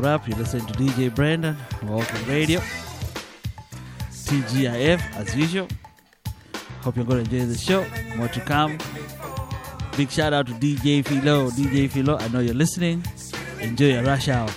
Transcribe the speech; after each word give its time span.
what 0.00 0.08
up? 0.08 0.26
You're 0.26 0.38
listening 0.38 0.64
to 0.64 0.72
DJ 0.72 1.10
Brendo, 1.10 1.54
Walking 1.82 2.26
Radio, 2.26 2.60
TGIF 4.10 4.98
as 5.14 5.36
usual. 5.36 5.68
Hope 6.80 6.96
you're 6.96 7.04
going 7.04 7.22
to 7.22 7.30
enjoy 7.30 7.52
the 7.52 7.58
show. 7.58 7.84
More 8.16 8.28
to 8.28 8.40
come. 8.40 8.78
Big 9.98 10.10
shout 10.10 10.32
out 10.32 10.46
to 10.46 10.54
DJ 10.54 11.06
Philo. 11.06 11.50
DJ 11.50 11.90
Philo, 11.90 12.16
I 12.16 12.28
know 12.28 12.40
you're 12.40 12.54
listening. 12.54 13.04
Enjoy 13.60 13.88
your 13.88 14.02
rush 14.02 14.28
hour. 14.28 14.48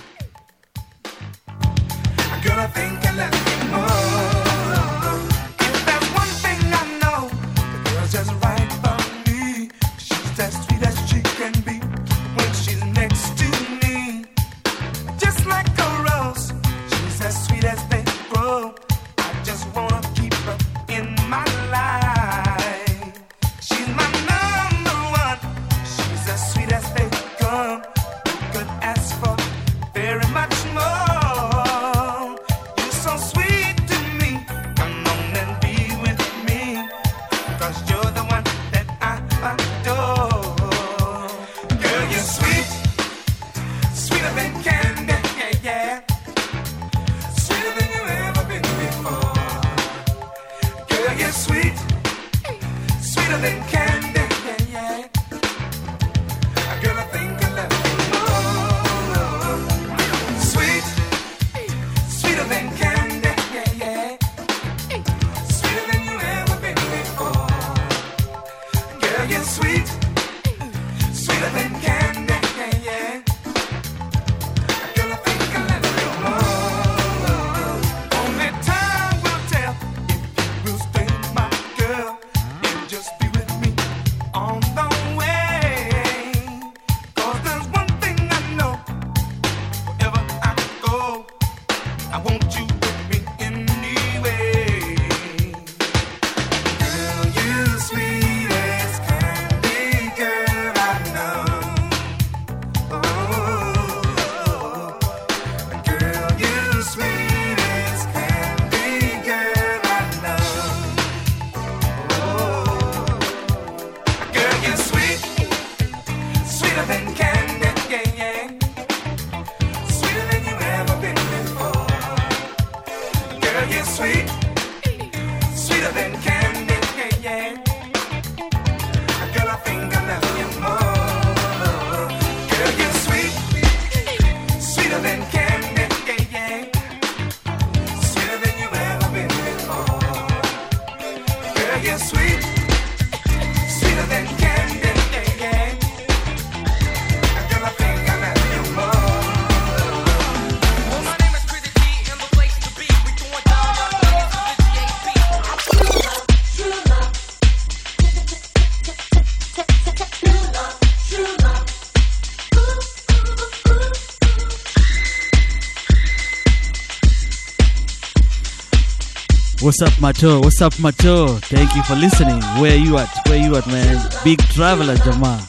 What's 169.76 169.92
up, 169.92 170.00
Mato? 170.00 170.40
What's 170.40 170.62
up, 170.62 170.78
Mato? 170.78 171.26
Thank 171.50 171.74
you 171.74 171.82
for 171.82 171.96
listening. 171.96 172.40
Where 172.62 172.76
you 172.76 172.96
at? 172.96 173.08
Where 173.26 173.38
you 173.44 173.56
at, 173.56 173.66
man? 173.66 174.08
Big 174.22 174.38
traveler, 174.50 174.94
Jama. 174.98 175.48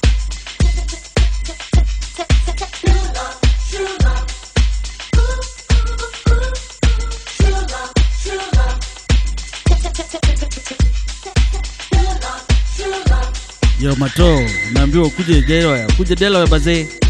Yo, 13.79 13.95
Mato, 13.95 14.39
umeambiwa 14.69 15.09
kuje 15.09 15.41
Delaware, 15.41 15.87
kuje 15.97 16.15
Delaware 16.15 16.49
bazee. 16.49 17.04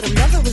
but 0.00 0.08
I'm 0.08 0.14
never. 0.14 0.47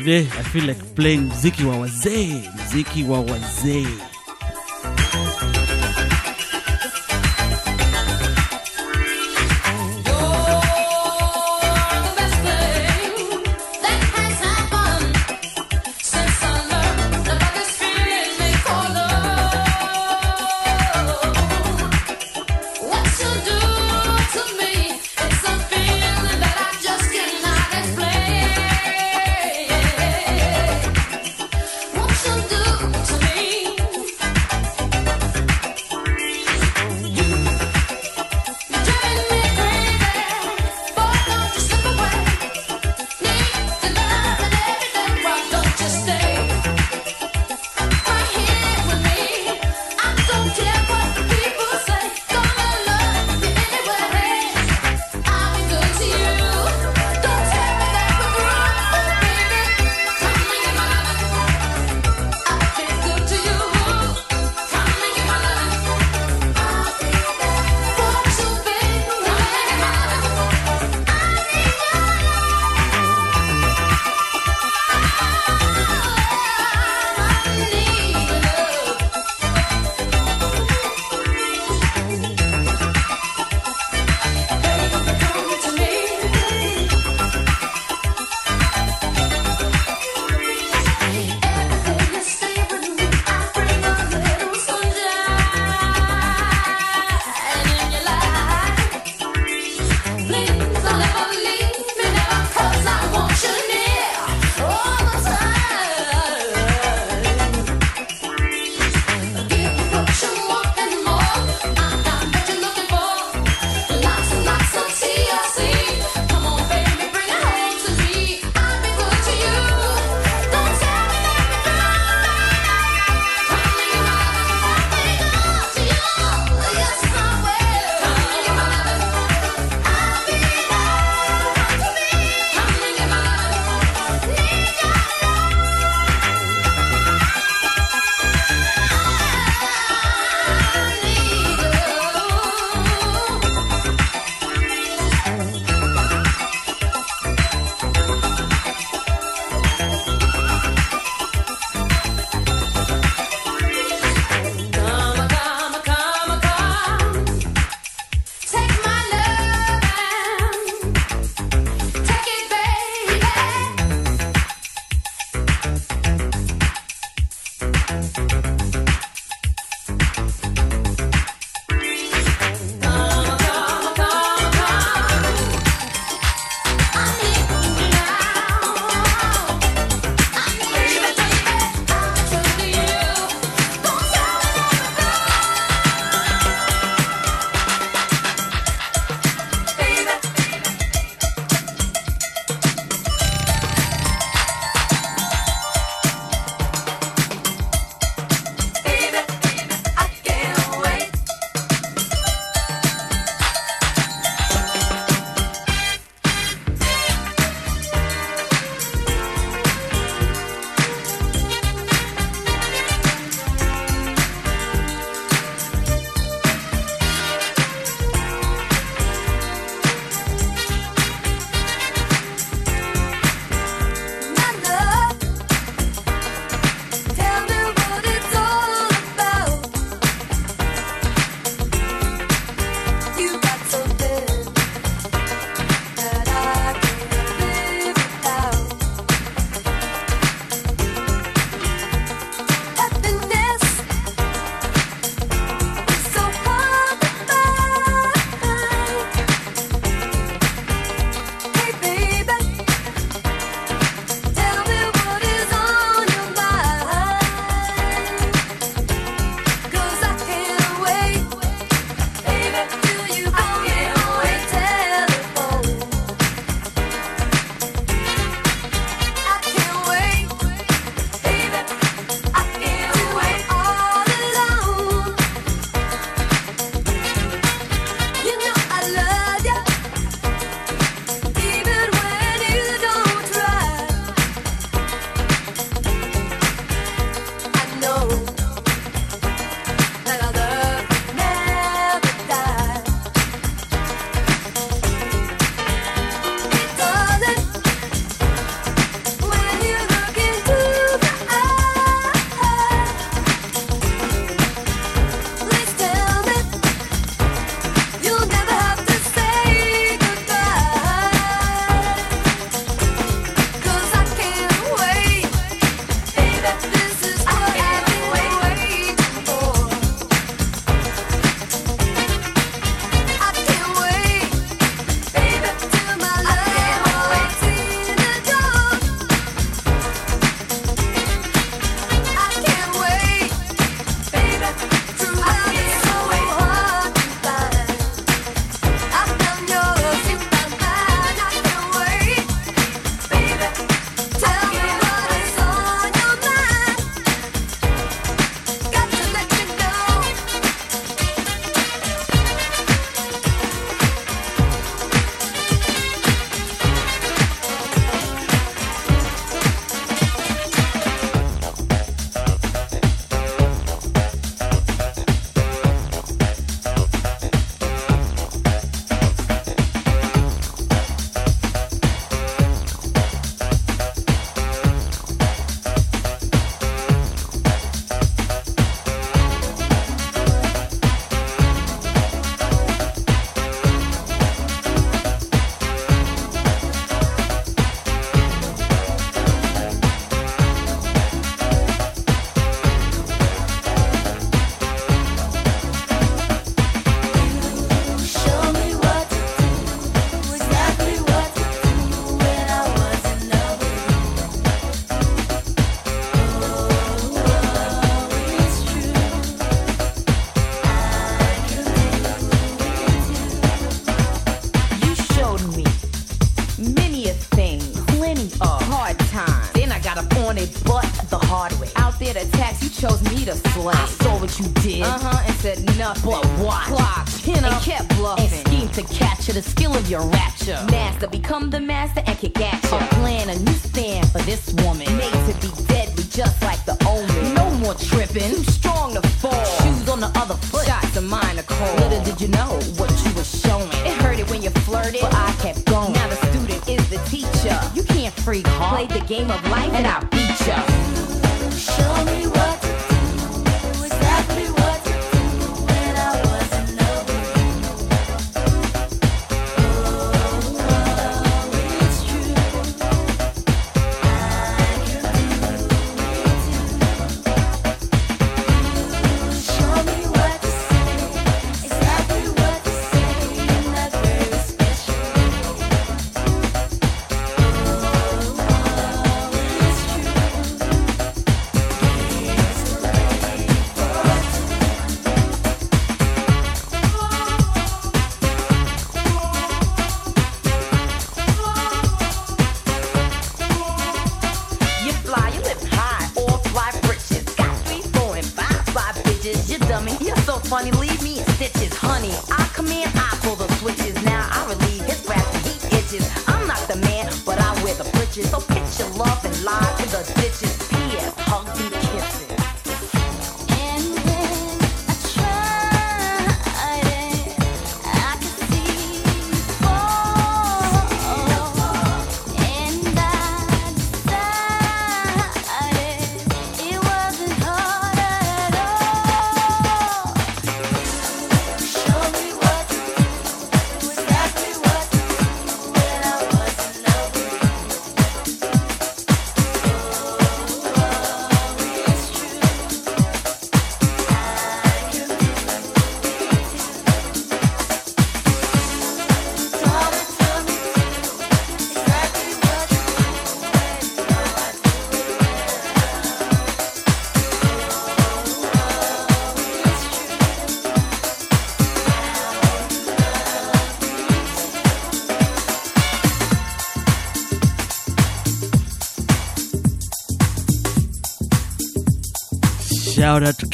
today 0.00 0.20
I 0.38 0.42
feel 0.42 0.64
like 0.64 0.94
playing 0.94 1.30
Ziki 1.30 1.64
wa 1.64 1.76
wazee, 1.78 2.42
mziki 2.66 3.04
wa 3.04 3.20
wazee. 3.20 3.86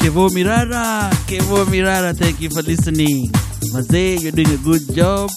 Kevo 0.07 0.29
Mirara. 0.29 1.09
Kevo 1.27 1.65
Mirara, 1.65 2.15
thank 2.15 2.39
you 2.39 2.49
for 2.49 2.61
listening. 2.61 3.29
Maze, 3.73 4.23
you're 4.23 4.31
doing 4.31 4.49
a 4.51 4.57
good 4.63 4.95
job. 4.95 5.29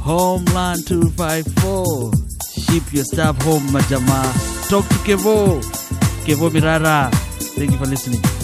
Homeland 0.00 0.84
254. 0.88 2.10
Ship 2.58 2.82
your 2.92 3.04
stuff 3.04 3.40
home, 3.42 3.62
Majama. 3.68 4.68
Talk 4.68 4.88
to 4.88 4.94
Kevo. 5.06 5.62
Kevo 6.26 6.50
Mirara. 6.50 7.14
Thank 7.54 7.70
you 7.70 7.78
for 7.78 7.86
listening. 7.86 8.35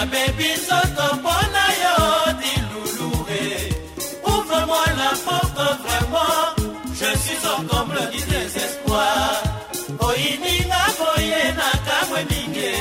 Kana 0.00 0.10
bebi 0.12 0.48
nzoto 0.58 1.16
mpo 1.16 1.34
na 1.54 1.64
yo 1.82 1.96
dilulure. 2.40 3.44
Ouvre-moi 4.24 4.86
la 5.00 5.10
porte 5.26 5.66
vraiment 5.84 6.46
je 7.00 7.10
suis 7.22 7.40
au 7.52 7.62
comble 7.68 8.00
du 8.12 8.20
désespoir. 8.32 9.42
Oyininga 10.06 10.84
boye 10.98 11.42
na 11.58 11.70
kamwe 11.86 12.20
mingi. 12.30 12.74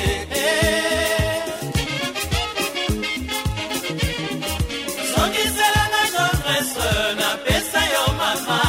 Zongiselanga 5.11 6.03
tendresse 6.15 6.89
napesa 7.19 7.81
yo 7.93 8.03
mama. 8.19 8.59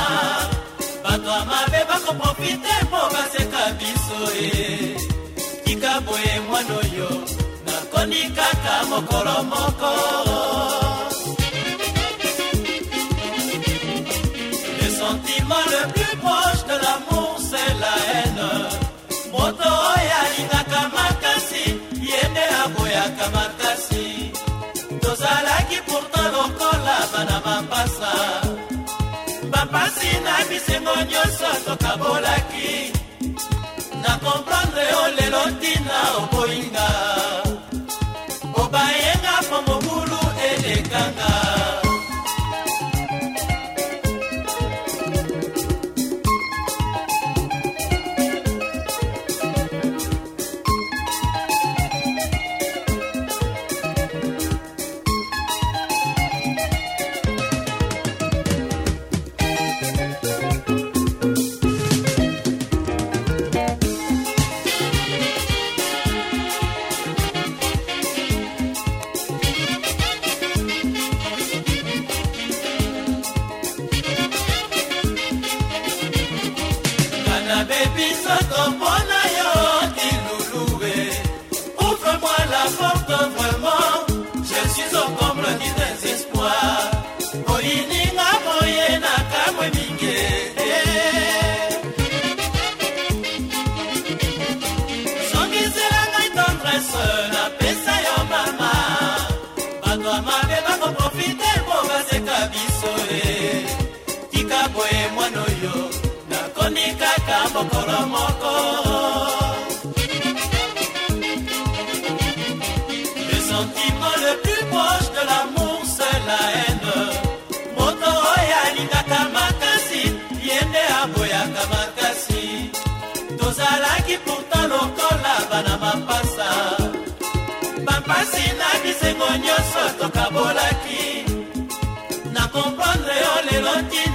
Bato 1.04 1.30
ya 1.36 1.44
mabe 1.50 1.80
bakoprofite 1.88 2.72
mpo 2.84 3.00
baseka 3.14 3.62
biso 3.78 4.20
e 4.42 4.96
tika 5.64 6.00
boye 6.00 6.40
mwana 6.48 6.74
oyo 6.82 7.08
nakoni 8.10 8.22
kaka 8.36 8.74
moko. 8.90 9.94
Le 14.78 14.88
sentiment 15.00 15.66
le 15.74 15.92
plus 15.92 16.16
proche 16.18 16.62
de 16.70 16.76
l'amour 16.84 17.38
c'est 17.38 17.72
la 17.82 17.94
haine. 18.10 18.48
Moto 19.32 19.68
oyo 19.92 20.14
alingaka 20.22 20.80
makasi 20.94 21.64
ye 22.08 22.22
aboyaka 22.64 23.26
makasi 23.36 24.06
tozalaki 25.00 25.78
pourtant 25.86 26.28
lokola 26.34 26.96
bana 27.12 27.38
mapasa. 27.46 28.12
Bapasi 29.52 30.10
na 30.24 30.34
bisengo 30.48 30.94
nyonso 31.10 31.50
tokabolaki. 31.64 32.92
Na 34.02 34.12
komprendre 34.22 34.84
yo 34.92 35.02
lelo 35.16 35.42
ntina 35.50 35.98
oboyinga 36.18 36.79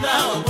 lelo 0.02 0.45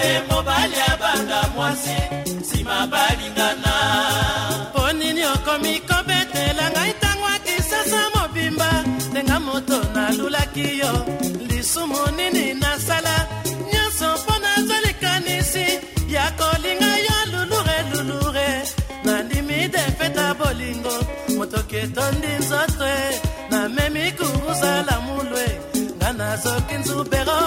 boye 0.00 0.22
mobali 0.30 0.74
abanda 0.92 1.42
mwasi 1.54 1.96
nsima 2.40 2.86
balingana. 2.86 3.72
Mpo 4.70 4.92
nini 4.92 5.24
okomi 5.24 5.80
kobetela 5.80 6.70
ngai 6.70 6.92
ntango 6.98 7.26
akisasa 7.26 8.00
mobimba? 8.14 8.84
Ndenga 9.10 9.40
moto 9.40 9.78
nalulaki 9.94 10.78
yo 10.78 10.92
lisumu 11.48 11.98
nini 12.16 12.54
nasala? 12.54 13.26
Nyonso 13.72 14.08
mpo 14.22 14.34
nazwa 14.38 14.80
likanisi 14.86 15.66
ya 16.08 16.30
kolinga 16.30 16.92
yo 17.06 17.16
lulure 17.32 17.78
lulure. 17.92 18.48
Nandimi 19.04 19.68
defeta 19.68 20.34
bolingo 20.34 20.94
motoki 21.36 21.76
etondi 21.76 22.26
nzoto 22.38 22.86
e. 22.86 23.20
Namemi 23.50 24.12
kuruzala 24.12 25.00
mulwe 25.00 25.46
nga 25.96 26.12
nazoki 26.12 26.74
nzubero 26.74 27.40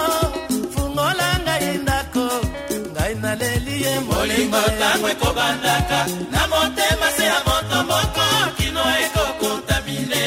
ngai 3.14 3.22
naleli 3.22 3.82
ye 3.84 4.00
molingo 4.00 4.60
ntango 4.76 5.08
ekobandaka. 5.08 5.98
Na 6.32 6.42
motema 6.50 7.08
se 7.16 7.24
ya 7.24 7.38
moto 7.46 7.78
moko 7.88 8.26
kino 8.56 8.82
ekokuta 9.02 9.76
bile. 9.86 10.24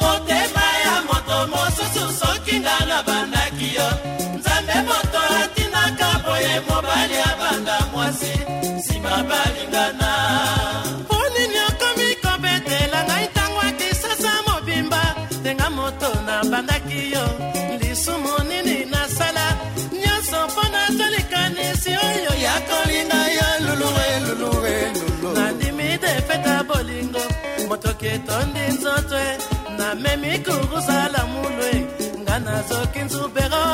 Motema 0.00 0.64
ya 0.84 0.94
moto 1.08 1.36
mosusu 1.52 2.04
soki 2.18 2.56
nga 2.60 2.76
nabandaki 2.88 3.68
yo. 3.76 3.88
Nzambe 4.38 4.76
moto 4.88 5.20
atindaka 5.40 6.08
boye 6.24 6.54
mobali 6.68 7.16
abanda 7.30 7.73
ngitondi 28.14 28.60
nzotswe 28.74 29.24
name 29.78 30.12
mikugusala 30.22 31.20
mulwe 31.32 31.70
nganazoki 32.22 33.00
nzubero 33.06 33.64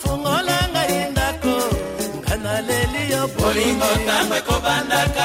fungola 0.00 0.58
ngai 0.72 1.10
ndako 1.12 1.54
nganaleli 2.20 3.02
yo 3.12 3.22
bolingo 3.36 3.90
tambwe 4.06 4.38
kobandaka 4.48 5.24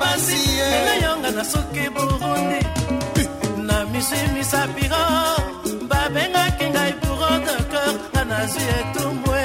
basi 0.00 0.40
elayonga 0.76 1.30
na 1.36 1.44
suki 1.52 1.84
burundi. 1.94 2.60
Na 3.68 3.76
miswi 3.90 4.20
misapiro 4.34 5.04
babengaki 5.90 6.66
ngai 6.72 6.92
buro 7.00 7.30
de 7.46 7.56
cœur 7.72 7.94
nga 8.12 8.22
nazwi 8.30 8.64
etumbwe. 8.78 9.44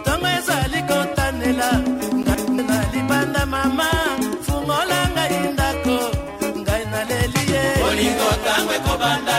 Ntongo 0.00 0.28
ezali 0.38 0.80
kotanela 0.88 1.70
ngai 2.20 2.44
na 2.68 2.76
libanda 2.92 3.42
mama 3.52 3.88
fungola 4.46 5.00
ngai 5.14 5.36
ndako 5.54 5.98
ngai 6.62 6.84
naleli 6.92 7.42
ye. 7.52 7.64
Bolingo 7.82 8.28
ntango 8.40 8.72
ekobandaka 8.78 9.37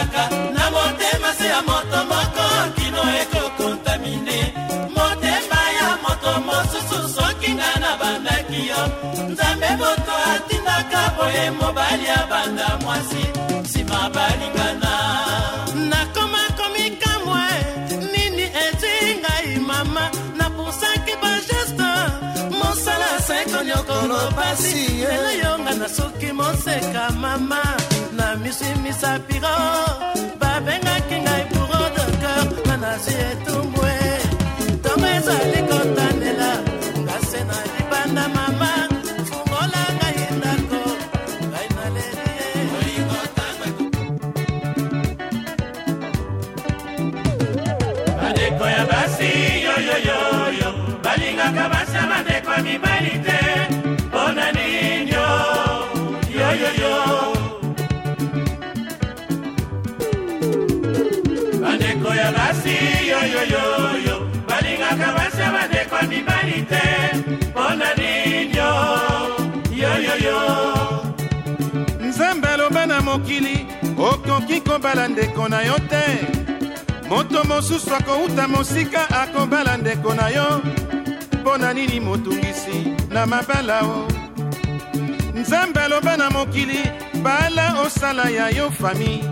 nabandaki 8.10 8.62
yo. 8.70 8.82
Nzambe 9.32 9.70
moto 9.78 10.14
atindaka 10.34 11.02
boye 11.18 11.52
mobali 11.52 12.08
abanda 12.22 12.78
mwasi. 12.82 13.24
Nsima 13.62 14.10
balingana. 14.10 14.94
Nakomako 15.90 16.66
mikamwa 16.76 17.44
nini 18.12 18.44
eti 18.44 18.94
ngai 19.20 19.60
mama? 19.60 20.12
Napusaki 20.38 21.14
bageste 21.22 21.90
mosala 22.60 23.10
seko 23.28 23.64
nyokolo 23.64 24.20
pasi. 24.36 25.04
Elayonga 25.14 25.74
na 25.80 25.90
soki 25.90 26.32
moseka 26.34 27.10
mama. 27.22 27.62
Na 28.18 28.36
miswi 28.36 28.74
misapiro 28.84 29.56
babengaki 30.40 31.18
ngai 31.26 31.44
buro 31.52 31.82
de 31.96 32.06
cœur. 32.22 32.46
Nga 32.66 32.78
nazwi 32.78 33.14
balingaka 51.50 51.70
basa 51.70 52.02
bandeko 52.08 52.64
mibali 52.64 53.16
te. 53.26 53.40
Mpona 54.08 54.52
ninyo 54.52 55.28
yoyoyo 56.30 56.96
bandeko 61.62 62.16
ya 62.16 62.32
basi 62.32 62.76
yoyoyoyo 63.10 64.16
balingaka 64.48 65.14
basa 65.18 65.52
bandeko 65.52 65.98
mibali 66.10 66.62
te. 66.70 66.84
Mpona 67.50 67.86
ninyo 67.98 68.72
yoyoyo 69.72 70.40
nzambe 72.02 72.48
aloba 72.48 72.86
na 72.86 73.02
mokili 73.02 73.66
okoki 73.98 74.62
kobala 74.62 75.08
ndeko 75.08 75.50
na 75.50 75.62
yo 75.62 75.80
te. 75.90 76.04
Moto 77.10 77.44
mosusu 77.44 77.96
akouta 77.96 78.48
mosika 78.48 79.10
akobala 79.10 79.78
ndeko 79.78 80.14
na 80.14 80.30
yo 80.30 80.62
mpo 81.50 81.58
na 81.58 81.74
nini 81.74 82.00
motungisi? 82.00 82.94
Na 83.10 83.26
mabala 83.26 83.82
o. 83.82 84.08
Nzambe 85.34 85.80
aloba 85.80 86.18
na 86.18 86.30
mokili 86.30 86.84
bala 87.24 87.82
osala 87.82 88.30
ya 88.30 88.50
yo 88.50 88.72
fami. 88.72 89.24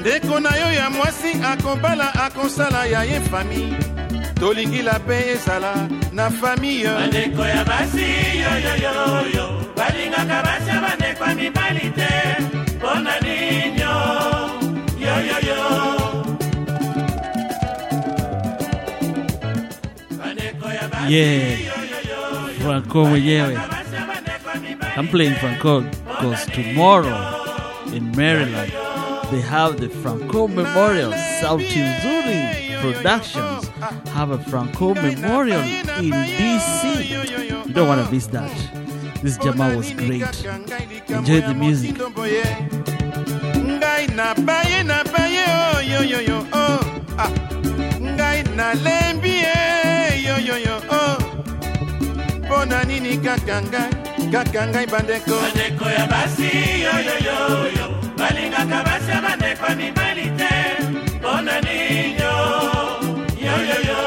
Ndeko 0.00 0.40
na 0.40 0.56
yo 0.56 0.72
ya 0.72 0.90
mwasi 0.90 1.32
akobala 1.44 2.14
akosala 2.14 2.86
ya 2.86 3.04
ye 3.04 3.20
fami. 3.20 3.74
Tolingila 4.40 4.98
mpe 4.98 5.30
ezala 5.30 5.88
na 6.12 6.30
famiye 6.30 6.88
bandeko 6.88 7.42
ya 7.42 7.64
basi 7.64 8.06
yoyoyoyo 8.42 9.62
balingaka 9.76 10.42
basi 10.42 10.68
ya 10.68 10.80
bandeko 10.80 11.24
ya 11.24 11.34
mibali 11.34 11.90
te 11.90 12.35
Yeah, 21.08 21.56
Franco 22.58 23.04
mwenyewe. 23.04 23.56
I'm 24.96 25.08
playing 25.08 25.34
Franco 25.36 25.80
because 25.80 26.46
tomorrow 26.46 27.16
in 27.92 28.10
Maryland 28.16 28.72
they 29.30 29.40
have 29.40 29.78
the 29.78 29.88
Franco 29.88 30.48
Memorial. 30.48 31.12
Sauti 31.40 31.68
Nzuri 31.68 32.80
Productions 32.80 33.68
have 34.08 34.30
a 34.30 34.38
Franco 34.38 34.94
Memorial 34.94 35.60
in 35.60 36.10
DC. 36.10 37.66
You 37.66 37.72
don't 37.72 37.88
want 37.88 38.04
to 38.04 38.12
miss 38.12 38.26
that. 38.28 38.50
This 39.22 39.36
Jama 39.38 39.76
was 39.76 39.92
great. 39.92 40.22
Enjoy 41.08 41.40
the 41.40 41.54
music. 41.54 41.96
oyoyoyo 45.96 46.46
oh, 46.52 46.80
ah. 47.18 47.46
Mpo 52.66 52.74
na 52.74 52.84
nini 52.84 53.16
kaka 53.18 53.62
ngai 53.62 53.90
kaka 54.32 54.66
ngai 54.66 54.86
bandeko. 54.86 55.38
Bandeko 55.38 55.86
ya 55.86 56.06
basi 56.06 56.50
yoyoyoyo 56.82 57.86
balingaka 58.18 58.82
basi 58.84 59.10
ya 59.10 59.20
bandeko 59.22 59.66
mibali 59.76 60.26
te. 60.38 60.52
Mpona 61.16 61.60
ninyo. 61.60 62.34
Yoyoyo 63.46 64.00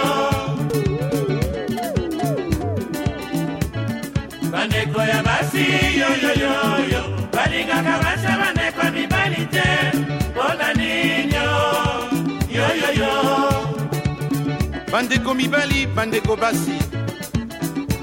bandeko 4.51 5.01
ya 5.01 5.23
basi 5.23 5.65
yoyoyoyo 6.01 7.01
balingaka 7.31 7.95
basi 8.03 8.25
ya 8.25 8.35
bandeko 8.37 8.83
mibali 8.93 9.45
te. 9.45 9.67
Mpona 10.31 10.73
ninyo. 10.73 11.47
Yoyoyo 12.51 13.13
bandeko 14.91 15.33
mibali 15.33 15.87
bandeko 15.87 16.35
basi 16.35 16.75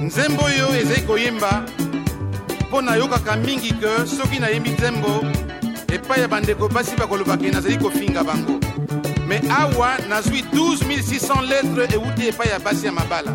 nzembo 0.07 0.45
oyo 0.45 0.67
ezali 0.81 1.03
koyemba 1.03 1.65
mpo 2.69 2.83
nayokaka 2.83 3.37
mingi 3.37 3.73
ke 3.81 4.07
soki 4.07 4.39
nayembi 4.39 4.71
nzembo 4.71 5.25
epai 5.95 6.21
ya 6.21 6.29
bandeko 6.29 6.69
basi 6.69 6.97
bakolobaka 6.97 7.49
nazali 7.51 7.77
kofinga 7.77 8.23
bango. 8.25 8.61
Me 9.27 9.41
awa 9.51 9.99
nazwi 10.09 10.43
12600 10.53 11.43
lettre 11.51 11.85
euti 11.95 12.29
epai 12.29 12.49
ya 12.49 12.59
basi 12.59 12.87
ya 12.87 12.93
mabala. 12.93 13.33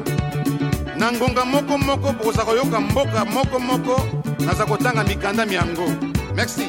Na 0.97 1.11
ngonga 1.11 1.45
moko 1.45 1.77
moko 1.77 2.13
bokoza 2.13 2.45
koyoka 2.45 2.79
mboka 2.79 3.25
moko 3.25 3.59
moko 3.59 3.95
naza 4.39 4.65
kotanga 4.65 5.03
mikanda 5.03 5.45
miyango 5.45 5.87
merci. 6.35 6.67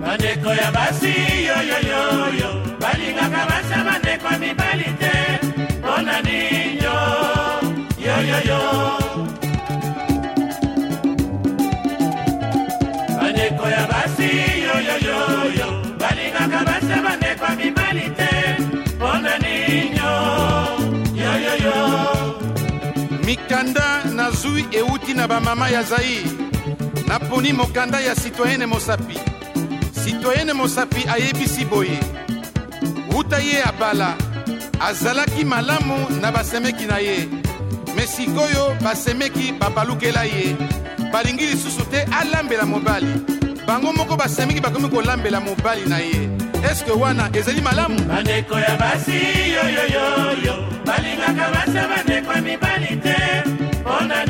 Bandeko 0.00 0.48
ya 0.54 0.72
basi 0.72 1.12
yoyoyoyo 1.48 2.50
balingaka 2.80 3.46
basi 3.48 3.72
ya 3.72 3.84
bandeko 3.84 4.28
mibali 4.40 4.88
te. 5.00 5.12
Mpona 5.78 6.22
ninyo 6.22 6.59
yoyoyo 8.48 9.26
bandeko 13.20 13.68
ya 13.68 13.86
basi 13.86 14.30
yoyoyoyo 14.66 15.68
balingaka 15.98 16.64
basi 16.64 16.94
bandeko 17.04 17.44
ya 17.44 17.56
mibali 17.56 18.10
te. 18.18 18.30
Mpona 18.96 19.38
ninyo. 19.38 20.12
Yoyoyo 21.14 21.76
mikanda 23.24 24.04
nazwi 24.14 24.66
euti 24.72 25.14
na 25.14 25.28
bamama 25.28 25.68
ya 25.68 25.82
zair 25.82 26.24
naponi 27.08 27.52
mokanda 27.52 28.00
ya 28.00 28.14
sitoyene 28.14 28.66
mosapi. 28.66 29.18
Sitoyene 30.04 30.52
mosapi 30.52 31.04
ayebisi 31.08 31.64
boye. 31.64 31.98
Wuta 33.14 33.38
ye 33.38 33.62
abala 33.64 34.14
azalaki 34.80 35.44
malamu 35.44 36.10
na 36.20 36.32
basemeki 36.32 36.86
na 36.86 36.98
ye 36.98 37.28
me 38.00 38.06
sikoyo 38.06 38.74
basemeki 38.82 39.52
babalukela 39.60 40.24
ye. 40.24 40.56
Balingi 41.12 41.46
lisusu 41.46 41.84
te 41.90 42.00
alambela 42.18 42.64
mobali. 42.64 43.12
Bango 43.66 43.92
moko 43.92 44.16
basemeki 44.16 44.60
bakomi 44.60 44.88
kolambela 44.88 45.40
mobali 45.40 45.84
na 45.86 45.98
ye. 45.98 46.28
Eske 46.70 46.92
wana 46.92 47.28
ezali 47.32 47.60
malamu? 47.60 48.00
Bandeko 48.08 48.58
ya 48.58 48.76
basi 48.76 49.18
yoyoyoyo 49.54 50.54
balingaka 50.86 51.46
basa 51.54 51.88
bandeko 51.88 52.32
ya 52.32 52.40
mibali 52.40 52.96
te. 53.04 53.16
Mpona 53.80 54.24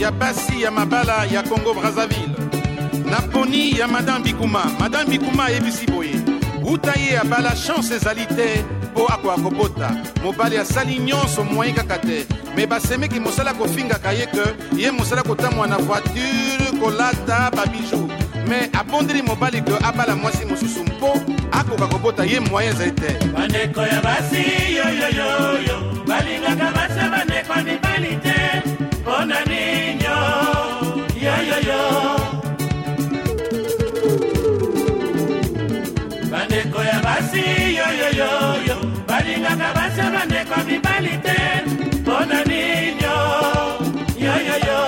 ya 0.00 0.10
basi 0.10 0.62
ya 0.62 0.70
mabala 0.70 1.24
ya 1.24 1.42
congo 1.42 1.74
brazzaville. 1.74 2.34
Na 3.10 3.20
poni 3.20 3.78
ya 3.78 3.88
madame 3.88 4.24
bikuma 4.24 4.64
madame 4.80 5.10
bikuma 5.10 5.44
ayebisi 5.44 5.86
boye. 5.86 6.14
Wuta 6.62 6.94
ye 6.98 7.18
abala 7.18 7.50
chance 7.50 7.94
ezali 7.94 8.26
te 8.26 8.64
mpo 8.92 9.06
akoka 9.06 9.36
kobota 9.42 9.90
mobali 10.22 10.56
asali 10.56 10.98
nyonso 10.98 11.44
moyen 11.44 11.74
kaka 11.74 11.98
te. 11.98 12.26
Me 12.56 12.66
basemeki 12.66 13.20
mosala 13.20 13.52
kofingaka 13.54 14.12
ye 14.12 14.26
ke 14.26 14.44
ye 14.76 14.90
mosala 14.90 15.22
kotamwa 15.22 15.66
na 15.66 15.76
voiture 15.76 16.80
kolata 16.80 17.50
babiju 17.50 18.08
me 18.48 18.70
abondeli 18.72 19.22
mobali 19.22 19.60
ke 19.60 19.72
abala 19.84 20.16
mwasi 20.16 20.44
mosusu 20.44 20.84
mpo 20.84 21.20
akoka 21.52 21.86
kobota 21.86 22.24
ye 22.24 22.40
moyen 22.40 22.72
ezali 22.72 22.92
te. 22.92 23.26
Bandeko 23.36 23.80
ya 23.80 24.00
basi 24.00 24.44
yoyoyoyo 24.76 26.04
balingaka 26.06 26.72
basa 26.72 27.08
bandeko 27.08 27.54
mibali 27.64 28.16
te 28.16 28.79
balingaka 39.50 39.74
basa 39.74 40.10
bandeko 40.10 40.56
mibali 40.66 41.18
te. 41.22 41.38
Mpona 42.00 42.44
ninyo 42.44 43.16
yoyoyo 44.18 44.80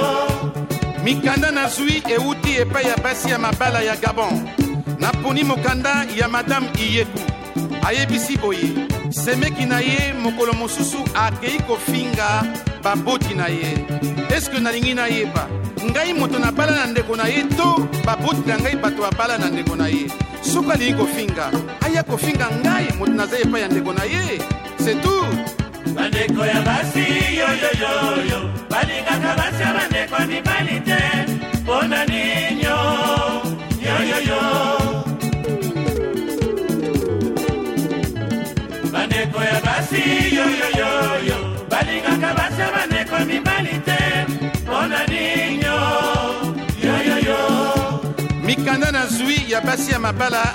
mikanda 1.04 1.50
na 1.50 1.68
zwi 1.68 2.02
ewuti 2.08 2.56
epai 2.56 2.86
ya 2.86 2.96
basi 2.96 3.30
ya 3.30 3.38
mabala 3.38 3.82
ya 3.82 3.96
gabon. 3.96 4.48
Naponi 4.98 5.44
mokanda 5.44 6.06
ya 6.16 6.28
madame 6.28 6.68
iyeku. 6.78 7.20
Ayebisi 7.82 8.36
boye. 8.36 8.88
Semeki 9.10 9.66
na 9.66 9.80
ye 9.80 10.12
mokolo 10.22 10.52
mosusu 10.52 10.98
akei 11.14 11.58
kofinga 11.58 12.44
baboti 12.82 13.34
na 13.34 13.46
ye. 13.46 13.86
Eske 14.36 14.60
nalingi 14.60 14.94
nayeba? 14.94 15.48
Ngai 15.84 16.12
moto 16.12 16.38
nabala 16.38 16.72
na 16.72 16.86
ndeko 16.86 17.16
na 17.16 17.26
ye 17.26 17.42
to 17.42 17.88
baboti 18.04 18.46
na 18.46 18.58
ngai 18.58 18.76
bato 18.76 19.02
babala 19.02 19.38
na 19.38 19.50
ndeko 19.50 19.76
na 19.76 19.86
ye 19.88 20.06
soki 20.42 20.70
alingi 20.70 20.94
kofinga. 20.94 21.46
Aya 21.86 22.02
kofinga 22.02 22.46
ngai 22.62 22.86
moto 22.98 23.12
naza 23.12 23.36
epai 23.38 23.60
ya 23.62 23.68
ndeko 23.68 23.92
na 23.92 24.04
ye. 24.04 24.38
C'est 24.78 24.96
tout. 25.02 25.26
Bandeko 25.94 26.44
ya 26.46 26.60
basi 26.62 27.04
yoyoyoyo. 27.38 28.40
Balingaka 28.70 29.30
basi 29.38 29.62
ya 29.62 29.70
bandeko 29.76 30.14
ya 30.20 30.26
mibali 30.26 30.80
te. 30.80 31.00
Mpona 31.62 32.04
ninyo 32.06 32.78
yoyoyo. 33.86 34.40
Bandeko 38.92 39.38
ya 39.50 39.58
basi 39.66 40.02
yoyoyoyo. 40.36 41.38
Balingaka 41.70 42.34
basi 42.34 42.60
ya 42.60 42.68
bandeko 42.76 43.14
ya 43.14 43.24
mibali 43.24 43.51
mikanda 48.72 48.92
na 48.92 49.06
zwi 49.06 49.44
ya 49.48 49.60
basi 49.60 49.92
ya 49.92 49.98
mabala 49.98 50.54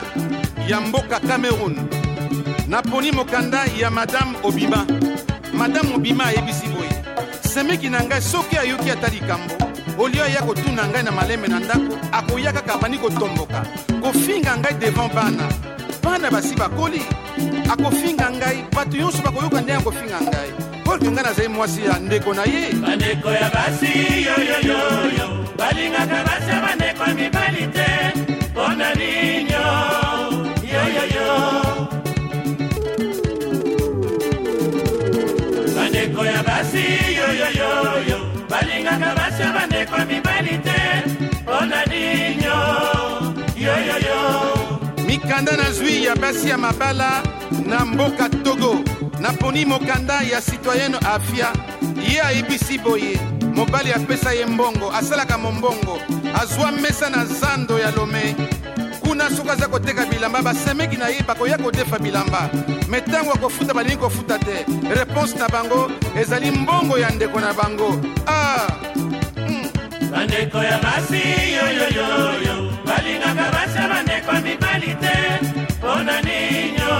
ya 0.67 0.81
mboka 0.81 1.19
cameroun. 1.19 1.77
Naponi 2.67 3.11
mokanda 3.11 3.65
ya 3.79 3.91
madame 3.91 4.37
obima 4.43 4.85
madame 5.53 5.95
obima 5.95 6.25
ayebisi 6.25 6.67
boye. 6.67 7.03
Semeki 7.41 7.89
na 7.89 8.03
ngai 8.03 8.21
soki 8.21 8.57
ayoki 8.57 8.91
ata 8.91 9.07
likambo 9.07 9.53
olio 9.99 10.23
aya 10.23 10.41
kotuna 10.41 10.87
ngai 10.87 11.03
na 11.03 11.11
malembe 11.11 11.47
na 11.47 11.59
ndako 11.59 11.97
akoya 12.11 12.53
kaka 12.53 12.73
abandi 12.73 12.97
kotomboka. 12.97 13.63
Kofinga 14.01 14.57
ngai 14.57 14.73
devant 14.79 15.13
bana. 15.13 15.49
Bana 16.03 16.31
basi 16.31 16.55
bakoli. 16.55 17.01
Akofinga 17.69 18.31
ngai 18.31 18.65
bato 18.73 18.97
nyonso 18.97 19.21
bakoyoka 19.21 19.61
ndenge 19.61 19.81
akofinga 19.81 20.21
ngai. 20.21 20.51
Polke 20.83 21.11
ngai 21.11 21.23
nazali 21.23 21.47
mwasi 21.47 21.85
ya 21.85 21.99
ndeko 21.99 22.33
na 22.33 22.43
ye. 22.43 22.73
Bandeko 22.73 23.29
ya 23.31 23.49
basi 23.49 23.87
yoyoyoyo 24.25 25.45
balingaka 25.57 26.23
basi 26.23 26.51
mikanda 45.27 45.57
na 45.57 45.71
zwi 45.71 46.03
ya 46.05 46.15
basi 46.15 46.49
ya 46.49 46.57
mabala 46.57 47.23
na 47.65 47.85
mboka 47.85 48.29
togo. 48.29 48.79
Naponi 49.19 49.65
mokanda 49.65 50.21
ya 50.21 50.41
citoyenne 50.41 50.97
afia. 50.97 51.51
Ye 52.09 52.21
ayebisi 52.21 52.77
boye 52.77 53.19
mobali 53.53 53.91
apesa 53.93 54.33
ye 54.33 54.45
mbongo 54.45 54.91
asalaka 54.93 55.37
mombongo 55.37 55.99
azwa 56.41 56.71
mesa 56.71 57.09
na 57.09 57.25
zando 57.25 57.79
ya 57.79 57.91
lome. 57.91 58.35
Kuna 59.01 59.29
soki 59.29 59.49
aza 59.49 59.67
koteka 59.67 60.05
bilamba 60.05 60.41
basemeki 60.41 60.97
na 60.97 61.07
ye 61.09 61.21
bakoya 61.27 61.57
kodefa 61.57 61.99
bilamba. 61.99 62.49
Me 62.87 62.99
ntango 63.01 63.31
akofuta 63.33 63.73
balingi 63.73 63.97
kofuta 63.97 64.39
te. 64.39 64.65
Reponse 64.95 65.37
na 65.37 65.49
bango 65.49 65.91
ezali 66.15 66.51
mbongo 66.51 66.97
ya 66.97 67.09
ndeko 67.09 67.39
na 67.39 67.53
bango. 67.53 67.99
Ah. 68.27 68.86
Bandeko 70.11 70.57
ya 70.63 70.77
basi 70.83 71.21
yoyoyoyo. 71.57 72.55
Balingaka 72.85 73.45
basi 73.51 73.77
ya 73.77 73.87
bandeko 73.87 74.31
ya 74.33 74.41
mibali 74.41 74.91
te. 75.01 75.15
Mpona 75.77 76.21
ninyo 76.21 76.93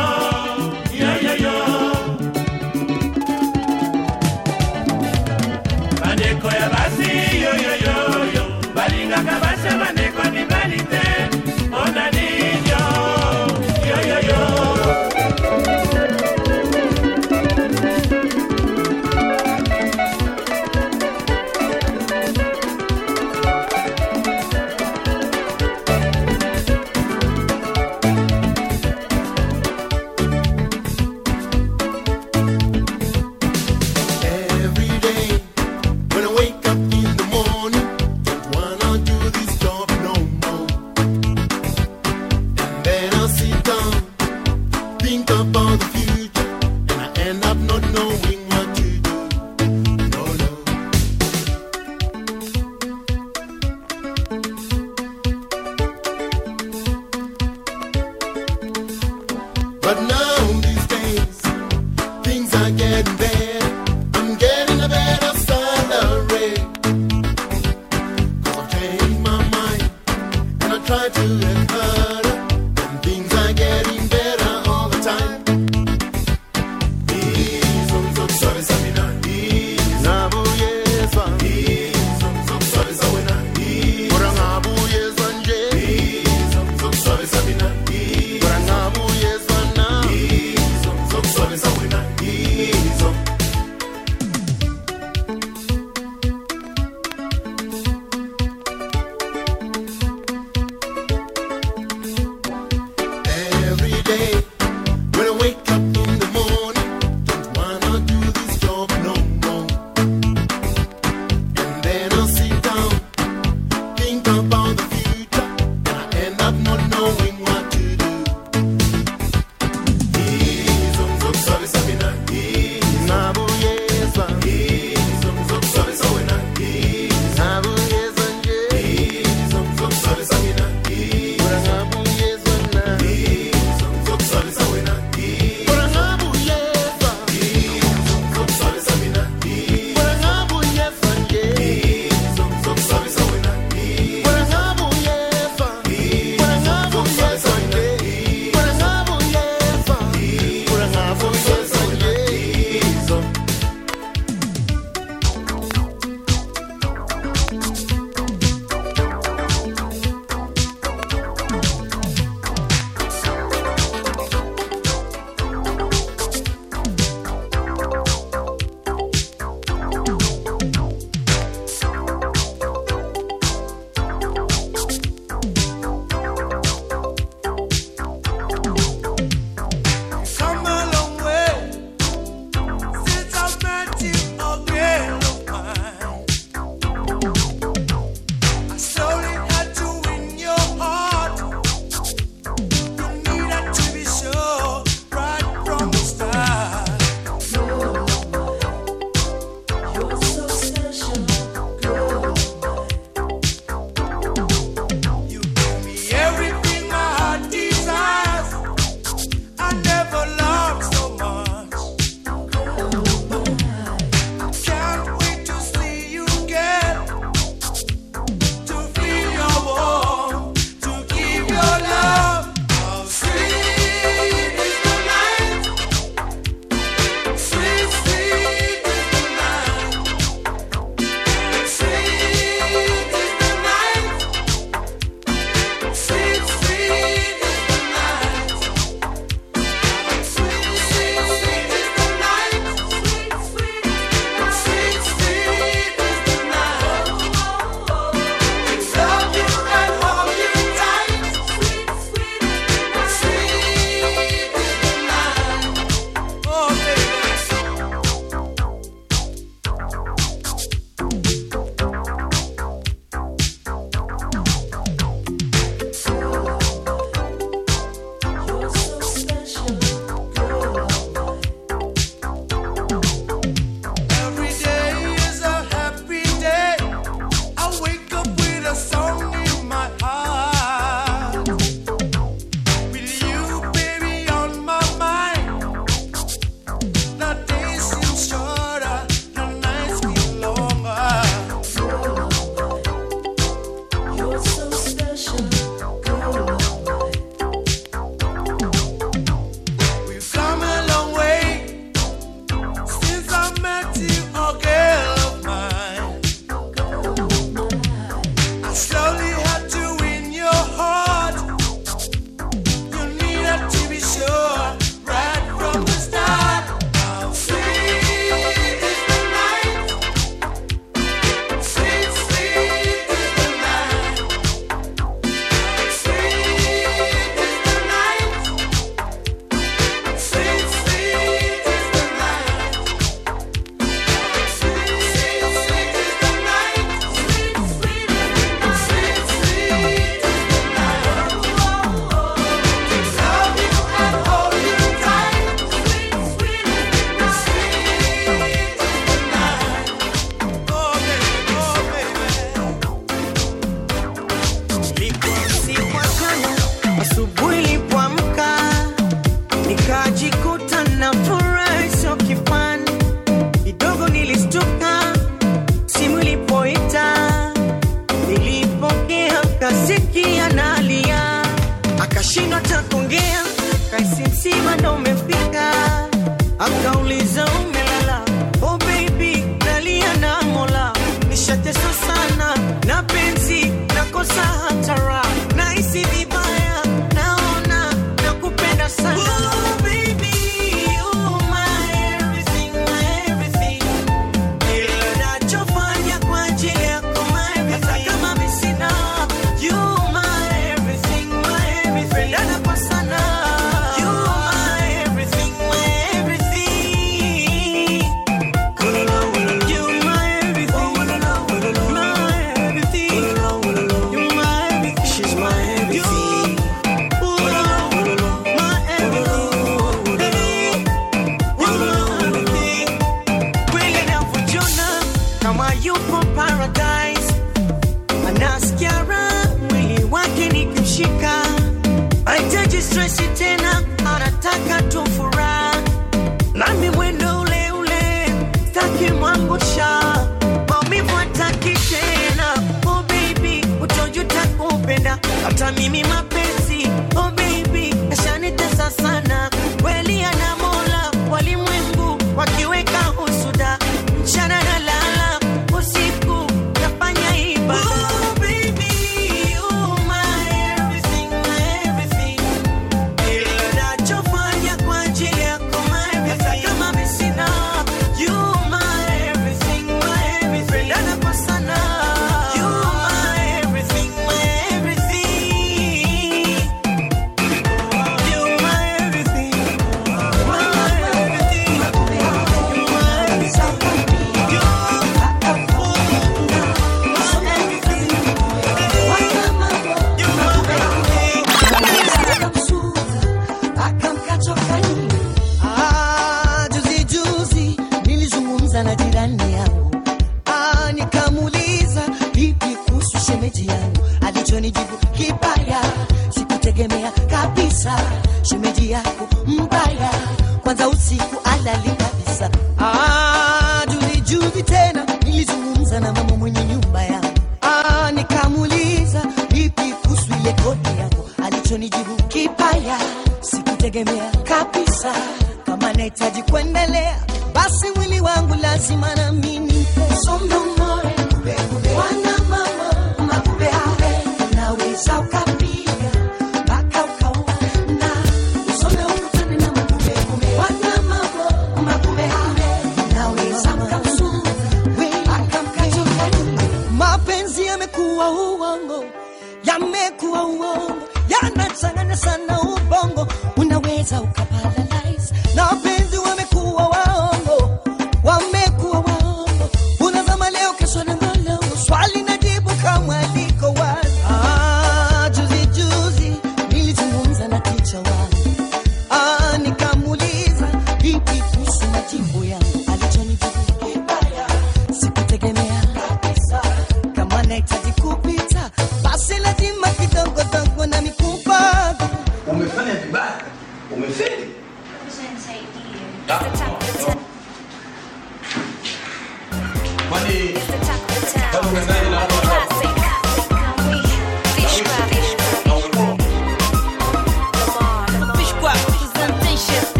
nahitaji 526.27 526.51
kuendelea, 526.51 527.19
basi 527.53 527.85
mwili 527.95 528.21
wangu 528.21 528.55
lazima 528.61 529.15
nami 529.15 529.59
nipe 529.59 530.01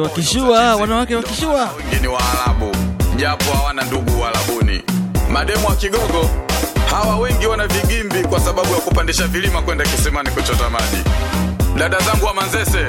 wakishua, 0.18 0.76
wanawake 0.76 1.14
wakishua. 1.16 1.70
Wengine 1.78 2.08
wa 2.08 2.20
Arabu 2.32 2.76
japo 3.16 3.52
hawana 3.52 3.84
ndugu 3.84 4.20
Waarabuni. 4.20 4.82
Mademu 5.32 5.66
wa 5.68 5.76
Kigogo 5.76 6.30
hawa 6.90 7.16
wengi 7.18 7.46
wana 7.46 7.66
vigimbi 7.66 8.22
kwa 8.28 8.40
sababu 8.40 8.72
ya 8.74 8.80
kupandisha 8.80 9.26
vilima 9.26 9.62
kwenda 9.62 9.84
kisimani 9.84 10.30
kuchota 10.30 10.70
maji. 10.70 10.96
Dada 11.78 11.98
zangu 11.98 12.26
wa 12.26 12.34
Manzese 12.34 12.86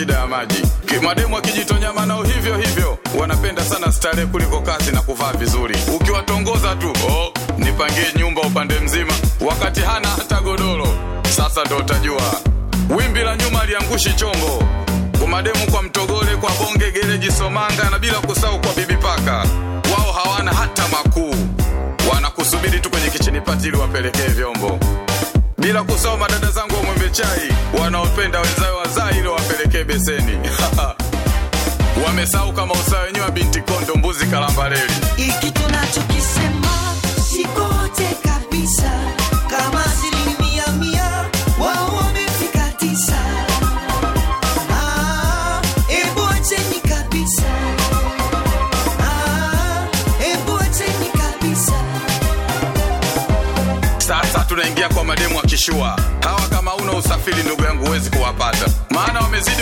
shida 0.00 0.14
ya 0.14 0.26
maji. 0.26 0.62
Mademu 1.02 1.36
akijitonyama 1.36 2.06
nao 2.06 2.22
hivyo 2.22 2.56
hivyo, 2.56 2.98
wanapenda 3.18 3.64
sana 3.64 3.92
starehe 3.92 4.26
kuliko 4.26 4.60
kazi 4.60 4.92
na 4.92 5.02
kuvaa 5.02 5.32
vizuri. 5.32 5.76
Ukiwatongoza 5.96 6.74
tu 6.76 6.92
oh, 7.08 7.32
nipangie 7.58 8.06
nyumba 8.18 8.42
upande 8.42 8.80
mzima, 8.80 9.12
wakati 9.40 9.80
hana 9.80 10.08
hata 10.08 10.40
godoro. 10.40 10.86
Sasa 11.36 11.64
ndo 11.64 11.76
utajua 11.76 12.22
wimbi 12.98 13.20
la 13.20 13.36
nyuma 13.36 13.64
liangushi 13.64 14.12
chombo 14.12 14.62
kumademu 15.20 15.66
kwa 15.70 15.82
mto 15.82 15.99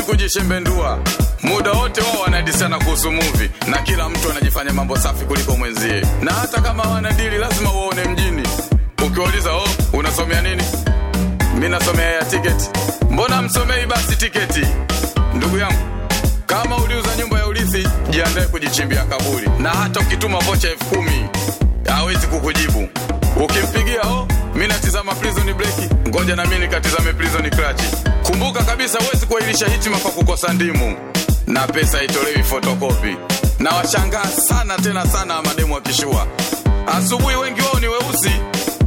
kujishembendua 0.08 0.98
muda 1.42 1.72
wote 1.72 2.00
wao 2.00 2.20
wanadisana 2.22 2.78
kuhusu 2.78 3.12
muvi 3.12 3.50
na 3.66 3.78
kila 3.78 4.08
mtu 4.08 4.30
anajifanya 4.30 4.72
mambo 4.72 4.96
safi 4.96 5.24
kuliko 5.24 5.56
mwenzie. 5.56 6.02
Na 6.22 6.32
hata 6.32 6.60
kama 6.60 6.82
wana 6.82 7.12
dili 7.12 7.38
lazima 7.38 7.72
uwaone 7.72 8.04
mjini. 8.04 8.48
Ukiwauliza 9.06 9.52
oh 9.54 9.68
unasomea 9.92 10.40
nini? 10.42 10.62
Mi 11.60 11.68
nasomea 11.68 12.10
ya 12.12 12.24
tiketi 12.24 12.70
mbona 13.10 13.42
msomei 13.42 13.86
basi 13.86 14.16
tiketi? 14.16 14.66
Ndugu 15.34 15.58
yangu 15.58 15.78
kama 16.46 16.76
uliuza 16.76 17.16
nyumba 17.16 17.38
ya 17.38 17.46
urithi 17.46 17.88
jiandae 18.10 18.46
kujichimbia 18.46 19.04
kaburi. 19.04 19.48
Na 19.58 19.70
hata 19.70 20.00
ukituma 20.00 20.38
vocha 20.38 20.68
elfu 20.70 20.84
kumi 20.84 21.28
hawezi 21.88 22.26
kukujibu. 22.26 22.88
Ukimpigia 23.44 24.02
oh, 24.02 24.28
mi 24.54 24.66
natizama 24.66 25.14
prison 25.14 25.54
break 25.54 25.74
ngoja 26.08 26.36
na 26.36 26.44
mi 26.46 26.58
nikatizame 26.58 27.12
prison 27.12 27.50
clutch 27.50 27.82
kumbuka 28.22 28.62
kabisa 28.64 28.98
huwezi 28.98 29.26
kuahirisha 29.26 29.66
hitima 29.68 29.98
kwa 29.98 30.10
kukosa 30.10 30.52
ndimu. 30.52 30.96
Na 31.46 31.66
pesa 31.66 32.02
itolewi 32.02 32.42
fotokopi 32.42 33.16
na 33.58 33.70
washangaa 33.70 34.24
sana 34.26 34.76
tena 34.78 35.06
sana 35.06 35.42
mademu 35.42 35.74
wakishua. 35.74 36.26
Asubuhi 36.86 37.36
wengi 37.36 37.60
wao 37.60 37.80
ni 37.80 37.88
weusi 37.88 38.30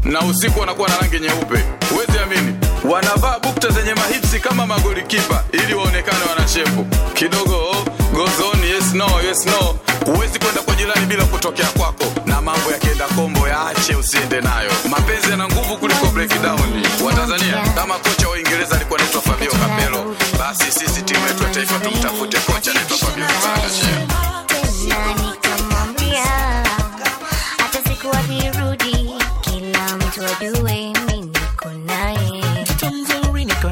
na 0.03 0.21
usiku 0.21 0.59
wanakuwa 0.59 0.89
na 0.89 0.97
rangi 0.97 1.19
nyeupe. 1.19 1.63
Huwezi 1.89 2.19
amini. 2.23 2.55
Wanavaa 2.91 3.39
bukta 3.39 3.69
zenye 3.69 3.93
mahipsi 3.93 4.39
kama 4.39 4.67
magolikipa 4.67 5.43
ili 5.51 5.73
waonekane 5.73 6.19
wanashepu 6.29 6.85
kidogo 7.13 7.55
oh, 7.55 7.85
goes 8.13 8.39
on, 8.53 8.63
yes 8.91 8.93
no, 8.93 9.21
yes 9.21 9.45
no. 9.45 9.79
Huwezi 10.13 10.39
kwenda 10.39 10.61
kwa 10.61 10.75
jirani 10.75 11.05
bila 11.05 11.25
kutokea 11.25 11.65
kwako. 11.65 12.05
Na 12.25 12.41
mambo 12.41 12.71
yakienda 12.71 13.07
kombo 13.07 13.47
yaache 13.47 13.95
usiende 13.95 14.41
nayo. 14.41 14.71
Mapenzi 14.89 15.29
yana 15.31 15.47
nguvu 15.47 15.77
kuliko 15.77 16.05
breakdown 16.07 16.83
wa 17.05 17.13
tanzania 17.13 17.61
kama 17.75 17.99
kocha 17.99 18.27
wa 18.27 18.33
uingereza 18.33 18.75
alikuwa 18.75 18.99
anaitwa 18.99 19.21
fabio 19.21 19.51
Capello, 19.51 20.15
basi 20.39 20.71
sisi 20.71 21.01
timu 21.01 21.27
yetu 21.27 21.43
ya 21.43 21.49
taifa 21.49 21.79
tumtafute 21.79 22.37
kocha 22.39 22.71
anaitwa 22.71 22.97
fabio 22.97 23.25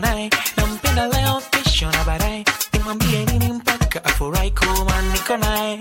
naye 0.02 0.30
nampenda 0.58 1.08
leo 1.08 1.42
kesho 1.52 1.92
na 1.92 2.04
baadaye 2.04 2.46
nimwambie 2.74 3.26
nini 3.26 3.54
mpaka 3.54 4.06
afurahi 4.06 4.52
mpaka 5.30 5.38
naye. 5.38 5.80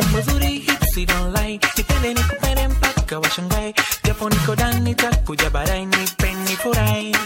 Umazuri 0.00 0.58
hipsi 0.64 1.06
don't 1.06 1.36
lie 1.36 1.60
nipende 1.76 2.14
nikupende 2.14 2.68
mpaka 2.68 3.18
washangae 3.18 3.74
japo 4.04 4.28
niko 4.30 4.56
dani 4.56 4.94
takuja 4.94 5.50
baadaye 5.50 5.86
nipende 5.86 6.56
furahi 6.56 7.16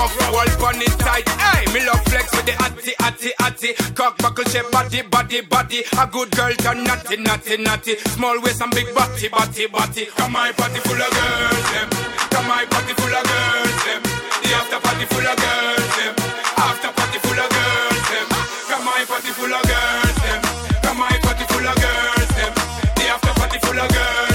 rough. 0.00 0.16
Pon 0.58 0.80
it 0.80 0.96
tight, 1.00 1.28
hey, 1.28 1.64
me 1.72 1.84
love 1.86 2.02
flex 2.08 2.30
with 2.36 2.46
the 2.46 2.54
atty, 2.62 2.92
atty, 3.00 3.30
atty. 3.40 3.70
Cock 3.94 4.18
buckle 4.18 4.44
shape 4.44 4.70
body, 4.70 5.02
body, 5.02 5.40
body. 5.42 5.82
A 5.98 6.06
good 6.06 6.30
girl 6.32 6.52
turn 6.60 6.84
natty, 6.84 7.16
natty, 7.16 7.56
natty. 7.56 7.96
Small 8.16 8.40
waist 8.42 8.60
and 8.60 8.72
big 8.72 8.92
body, 8.94 9.28
body, 9.28 9.66
body. 9.66 10.06
Come 10.16 10.32
my 10.32 10.52
party 10.52 10.80
full 10.80 11.00
of 11.00 11.10
girls, 11.10 11.66
them. 11.72 11.88
Come 12.30 12.48
my 12.48 12.64
party 12.66 12.92
full 12.94 13.14
of 13.14 13.24
girls, 13.24 13.76
them. 13.84 14.02
The 14.42 14.50
after 14.56 14.80
party 14.80 15.04
full 15.06 15.26
of 15.26 15.36
girls, 15.36 15.90
them. 15.96 16.14
After 16.56 16.90
party 16.92 17.18
full 17.24 17.40
of 17.40 17.48
girls, 17.50 18.04
them. 18.10 18.28
Come 18.68 18.84
my 18.84 19.04
party 19.04 19.32
full 19.36 19.52
of 19.52 19.62
girls, 19.64 20.16
them. 20.24 20.40
Come 20.82 20.98
my 20.98 21.16
party 21.24 21.44
full 21.52 21.66
of 21.66 21.76
girls, 21.76 22.30
them. 22.36 22.52
The 22.96 23.04
after 23.08 23.32
party 23.38 23.58
full 23.64 23.78
of 23.78 23.88
girls, 23.88 24.29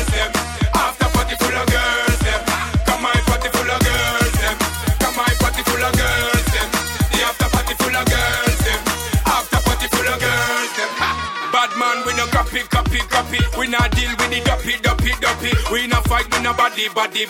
copy, 12.56 12.68
copy, 12.70 13.00
copy. 13.10 13.40
We 13.60 13.68
not 13.68 13.92
deal 13.92 14.12
with 14.16 14.32
the 14.32 14.40
duppy, 14.46 14.80
duppy, 14.82 15.12
duppy. 15.20 15.52
We 15.72 15.88
not 15.88 16.08
fight 16.08 16.26
with 16.32 16.44
no 16.44 16.54
body, 16.54 16.88
body. 16.94 17.26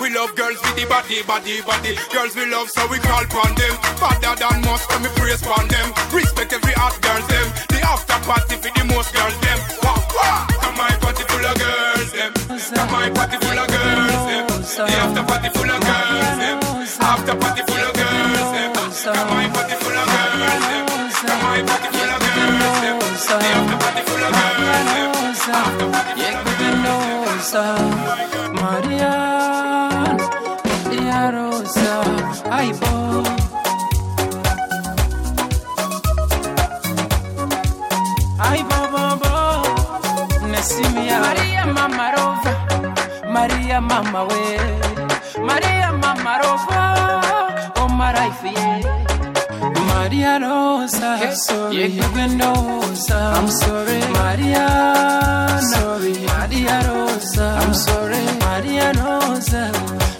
We 0.00 0.10
love 0.10 0.34
girls 0.34 0.58
with 0.62 0.76
the 0.76 0.86
body, 0.86 1.22
body, 1.22 1.62
body. 1.62 1.94
Girls 2.10 2.34
we 2.34 2.46
love, 2.50 2.70
so 2.70 2.86
we 2.90 2.98
call 2.98 3.22
upon 3.22 3.54
them. 3.54 3.74
Father 4.02 4.34
than 4.34 4.62
most, 4.62 4.90
so 4.90 4.98
me 4.98 5.08
praise 5.14 5.42
upon 5.42 5.68
them. 5.68 5.92
Respect 6.12 6.52
every 6.52 6.72
hot 6.74 6.98
girls, 7.02 7.26
them. 7.28 7.46
The 7.70 7.78
after 7.86 8.18
party 8.26 8.56
for 8.58 8.72
the 8.74 8.84
most 8.90 9.14
girls, 9.14 9.36
them. 9.38 9.58
Wah, 9.82 10.00
wah. 10.14 10.46
Come 10.58 10.76
my 10.76 10.90
party 10.98 11.22
full 11.22 11.46
of 11.46 11.54
girls, 11.54 12.10
them. 12.12 12.32
Come 12.34 12.90
my 12.90 13.10
party 13.10 13.36
full 13.38 13.58
of 13.58 13.68
girls, 13.70 14.22
them. 14.26 14.44
The 14.74 14.94
after 14.98 15.22
party 15.22 15.48
full 15.54 15.70
of 15.70 15.80
girls, 15.86 16.38
them. 16.42 16.58
After 16.98 17.34
party 17.36 17.62
full 17.62 17.84
of 17.84 17.92
girls, 17.94 18.50
them. 18.54 18.70
Come 18.74 19.28
my 19.30 19.46
party 19.54 19.63
them. 27.54 27.90
Marian, 28.58 30.16
Maria 30.66 31.20
Rosa, 31.34 31.94
ay 32.50 32.68
bo. 32.80 33.22
Ay 38.48 38.60
bo 38.68 38.80
bo 38.92 39.04
bo, 39.22 39.36
Nesimia. 40.50 41.18
Maria 41.26 41.62
Mama 41.76 42.06
Rova, 42.14 42.52
Maria 43.34 43.78
Mama 43.80 44.20
we, 44.28 44.44
Maria 45.48 45.88
Mama 46.02 46.32
Rova, 46.42 46.73
Maria 50.34 50.48
Rosa, 50.48 51.34
sorry, 51.36 51.76
Yeguendosa, 51.76 53.34
I'm 53.36 53.48
sorry, 53.48 54.00
Maria, 54.14 55.60
sorry, 55.72 56.14
Maria 56.26 56.80
Rosa, 56.88 57.44
I'm 57.60 57.72
sorry, 57.72 58.24
Maria 58.40 58.92
Rosa, 58.94 59.70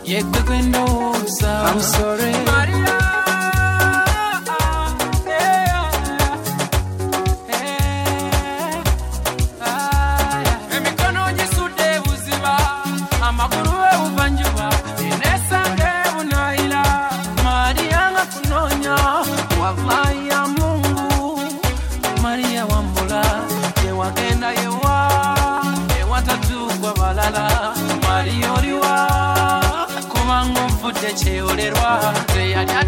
Yeguendosa, 0.05 1.65
I'm 1.67 1.81
sorry, 1.81 2.33
Maria. 2.45 3.04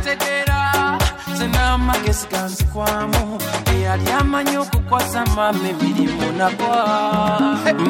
Teyali 0.07 0.15
ategeera 0.15 0.99
senamagezi 1.39 2.27
ganzikwamu 2.31 3.39
eyali 3.75 4.11
amanyi 4.21 4.57
okukwasa 4.57 5.25
mama 5.37 5.69
emirimu 5.69 6.33
nagwa 6.39 6.79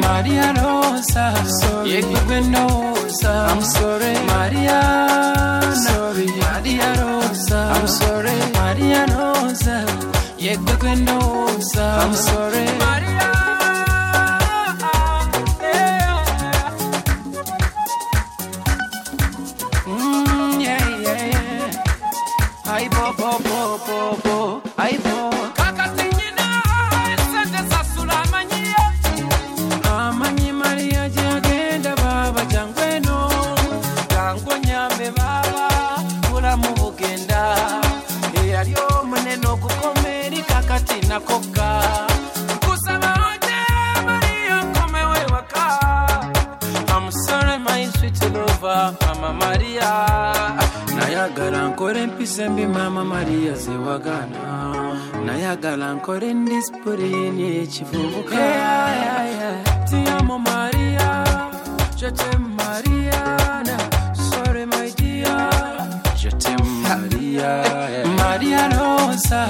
maria 0.02 0.52
rosa 0.52 1.34
yegwe 1.84 2.40
ndowooza 2.40 3.32
maria 4.28 4.80
maria 6.42 6.88
rosa. 7.00 7.60
Maria 8.58 9.06
rosa 9.06 9.76
yegwe 10.38 10.94
ndowooza 10.96 11.86
maria 12.78 13.25
pô, 23.26 23.38
pô, 23.42 23.78
pô, 23.78 24.60
pô. 24.60 24.65
Empisa 52.45 52.68
Mama 52.68 53.05
Maria 53.05 53.55
zewagana. 53.55 54.41
Nayagala 55.24 55.95
nkole 55.95 56.34
ndisipulini 56.34 57.57
ekivubuka. 57.62 58.37
Ti 59.89 59.97
amo 60.18 60.39
Maria, 60.39 61.24
je 61.97 62.11
Mariana. 62.39 63.76
Sorry, 64.14 64.66
my 64.66 64.91
dear, 64.97 65.51
Maria. 66.82 68.05
Maria 68.18 68.68
Rosa. 68.68 69.49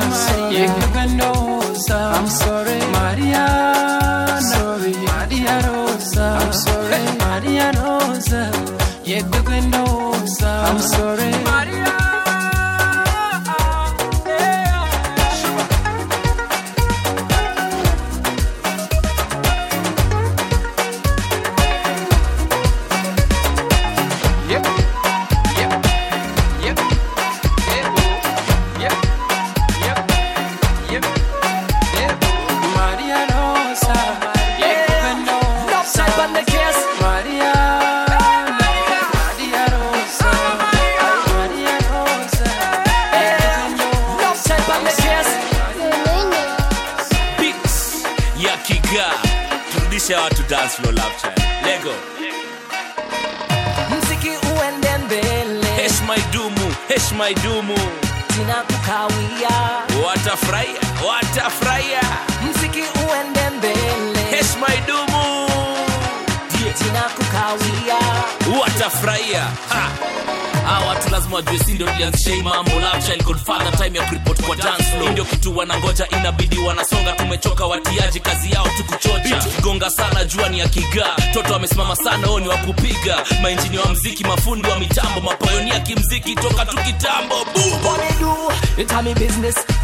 I'm 2.15 2.29
sorry, 2.29 2.79
Maria. 2.93 3.47
Maria 5.07 5.61
Rosa. 5.67 6.39
I'm 6.41 6.53
sorry, 6.53 7.03
Maria 7.19 7.73
Rosa. 7.73 8.51
Yegugandosa. 9.05 10.51
I'm 10.69 10.79
sorry, 10.79 11.46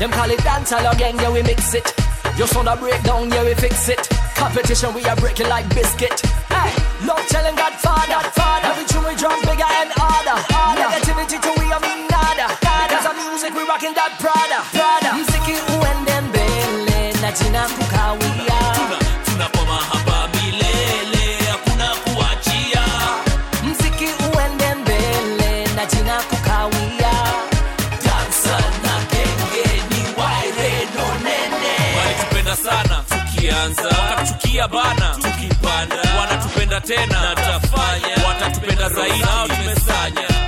Them 0.03 0.11
call 0.11 0.29
it 0.33 0.41
dancehall 0.41 0.93
again, 0.93 1.15
yeah 1.15 1.31
we 1.31 1.45
mix 1.45 1.75
it. 1.75 1.95
Your 2.37 2.49
sound 2.49 2.67
a 2.67 2.75
break 2.75 3.01
down, 3.05 3.31
yeah 3.31 3.45
we 3.45 3.55
fix 3.55 3.89
it. 3.89 4.01
Competition 4.35 4.93
we 4.95 5.05
are 5.05 5.15
breaking 5.15 5.49
like 5.49 5.73
biscuit. 5.77 6.42
Tena 36.97 37.35
tafanya 37.35 38.27
watatupenda 38.29 38.89
zaidi. 38.89 39.19
Nao 39.19 39.49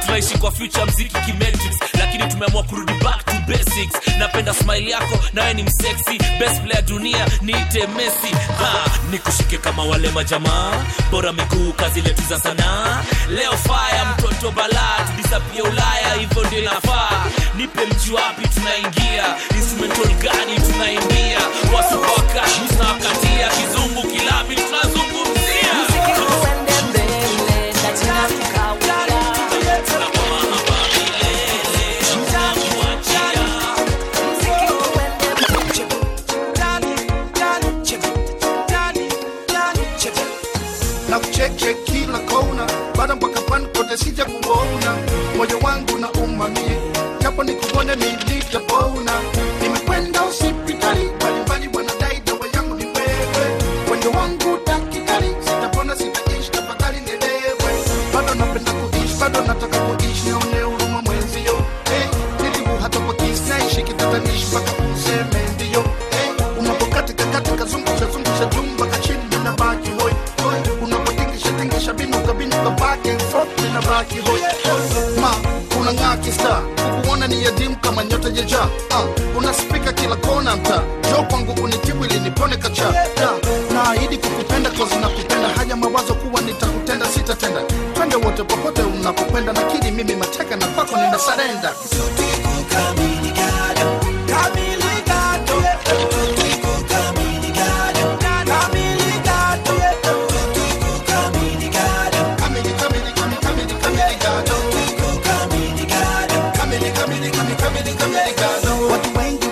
tunaishi 0.07 0.39
kwa 0.39 0.51
future 0.53 0.85
mziki 0.85 1.15
kimetrics. 1.21 1.79
Lakini 1.99 2.27
tumeamua 2.29 2.63
kurudi 2.63 2.93
back 2.93 3.25
to 3.27 3.33
basics. 3.49 4.17
Napenda 4.19 4.55
smile 4.55 4.91
yako 4.91 5.19
nawe 5.33 5.55
ni 5.55 5.63
msexy. 5.63 6.19
Best 6.39 6.63
player 6.63 6.83
dunia 6.85 7.27
niite 7.43 7.87
messi. 7.87 8.35
Ha, 8.59 8.91
nikushike 9.11 9.59
kama 9.59 9.83
wale 9.85 10.11
majamaa. 10.11 10.73
Bora 11.11 11.33
miguu 11.33 11.73
kazi 11.73 12.01
letu 12.01 12.23
za 12.29 12.41
sanaa. 12.41 13.03
Leo 13.31 13.53
fire 13.53 14.05
mtoto 14.19 14.51
balaa. 14.51 14.99
Tudisapia 15.17 15.63
ulaya 15.63 16.15
hivyo 16.21 16.45
ndio 16.45 16.59
inafaa. 16.59 17.25
Nipe 17.57 17.87
mji 17.87 18.13
wapi 18.13 18.49
tunaingia? 18.49 19.25
Instrumental 19.57 20.15
gani 20.15 20.61
tunaimbia. 20.73 21.39
Wasupakashi 21.77 22.61
tunawakatia 22.69 23.49
kizungu 23.49 24.03
kilabi 24.03 24.55
tunazungumzia 24.57 25.04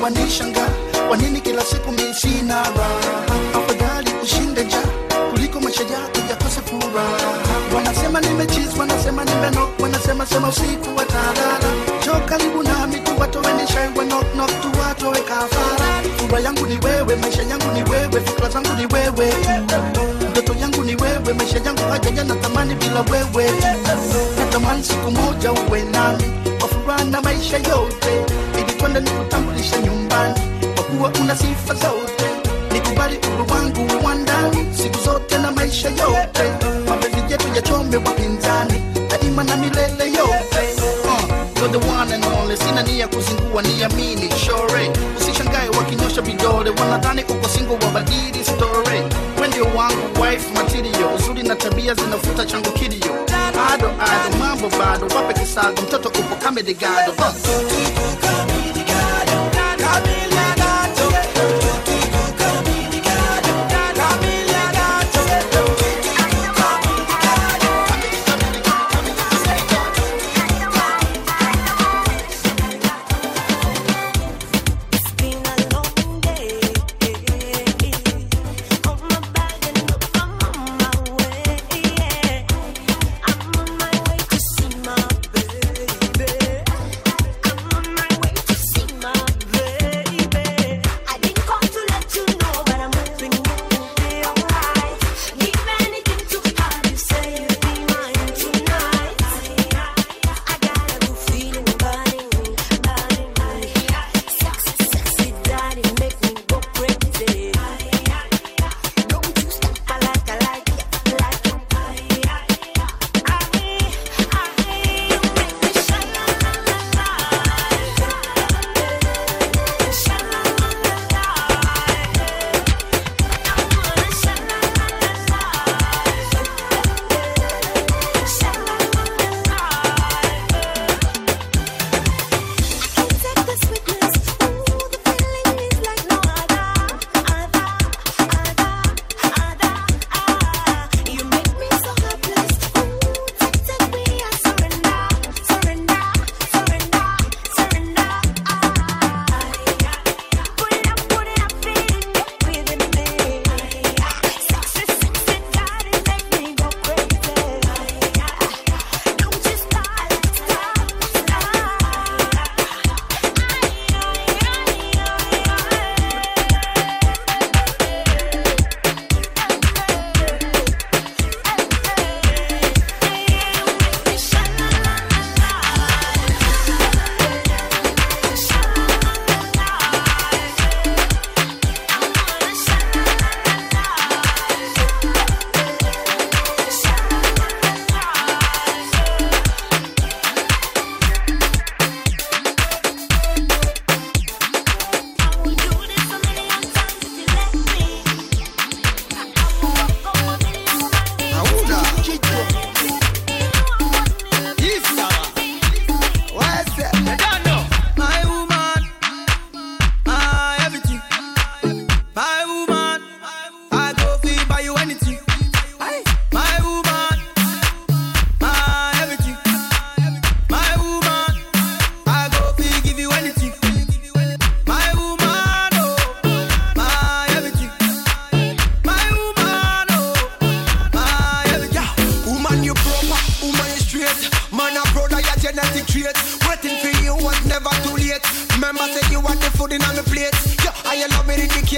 watu 0.03 0.61
kwa 1.09 1.17
nini 1.17 1.41
kila 1.41 1.63
siku 1.65 1.93
mi 1.93 2.15
sina 2.15 2.55
raha? 2.55 3.25
Afadhali 3.55 4.11
ushinde 4.23 4.65
nja 4.65 4.79
kuliko 5.31 5.61
maisha 5.61 5.83
yako 5.83 6.19
yakose 6.31 6.61
furaha 6.61 7.39
wanasema 7.75 8.21
nimechiz 8.21 8.79
wanasema 8.79 9.25
nimenok 9.25 9.81
wanasema 9.81 10.27
sema 10.27 10.49
usiku 10.49 10.97
wa 10.97 11.05
tarara. 11.05 11.71
jo 12.07 12.13
karibu 12.27 12.63
nami 12.63 13.01
tuwatoweni 13.01 13.67
shangwe 13.69 14.05
nok 14.05 14.35
nok 14.37 14.51
tuwatowe 14.63 15.21
kafara. 15.21 16.03
Furaha 16.17 16.41
yangu 16.45 16.67
ni 16.67 16.79
wewe 16.87 17.17
maisha 17.17 17.43
yangu 17.43 17.71
ni 17.75 17.83
wewe 17.91 18.21
fikra 18.27 18.49
zangu 18.49 18.69
ni 18.79 18.87
wewe. 18.95 19.35
Ndoto 20.31 20.55
yangu 20.61 20.85
ni 20.85 20.97
wewe 20.97 21.33
maisha 21.35 21.59
yangu 21.59 21.83
hajaja 21.91 22.25
na 22.25 22.35
thamani 22.35 22.75
bila 22.75 23.01
wewe. 23.01 23.51
Natamani 24.39 24.85
siku 24.85 25.11
moja 25.11 25.53
uwe 25.53 25.83
nami 25.83 26.25
furaha 26.83 27.05
na 27.05 27.21
maisha 27.21 27.57
yote. 27.57 28.13
Ili 28.61 28.73
nikutambulisha 29.01 29.77
nyumbani 29.79 30.41
kwa 30.75 30.85
kuwa 30.85 31.13
una 31.25 31.37
sifa 31.37 31.75
zote. 31.75 32.25
Nikubali 32.73 33.19
uru 33.35 33.47
wangu 33.53 33.81
wa 34.05 34.11
siku 34.77 34.99
zote 35.05 35.39
na 35.39 35.53
maisha 35.53 35.89
yote. 35.89 36.45
Mapenzi 36.89 37.33
yetu 37.33 37.49
yachome 37.55 37.97
wapinzani 37.97 38.83
daima 39.11 39.45
na 39.45 39.57
milele 39.57 40.05
yote 40.19 40.52
you're 41.63 41.71
the 41.71 41.87
one 41.87 42.11
and 42.13 42.25
only. 42.25 42.57
Sina 42.57 42.83
nia 42.83 43.09
kuzingua 43.09 43.63
niamini. 43.63 44.29
Shore 44.45 44.91
usishangae 45.17 45.69
wakinyosha 45.79 46.23
vidole. 46.23 46.71
Wanadhani 46.71 47.23
uko 47.25 47.49
singo 47.49 47.75
wabadili 47.75 48.45
story. 48.45 49.03
Wendio 49.41 49.65
wangu 49.77 50.21
wife 50.23 50.53
material. 50.55 51.15
Uzuri 51.15 51.43
na 51.43 51.57
tabia 51.57 51.95
zinafuta 51.95 52.45
changu 52.45 52.71
kilio 52.73 53.15
ado 53.73 53.89
ado 53.89 54.37
mambo 54.39 54.69
bado. 54.69 55.07
Wape 55.17 55.41
kisago 55.41 55.83
mtoto 55.83 56.09
upo 56.09 56.51
my 56.53 56.63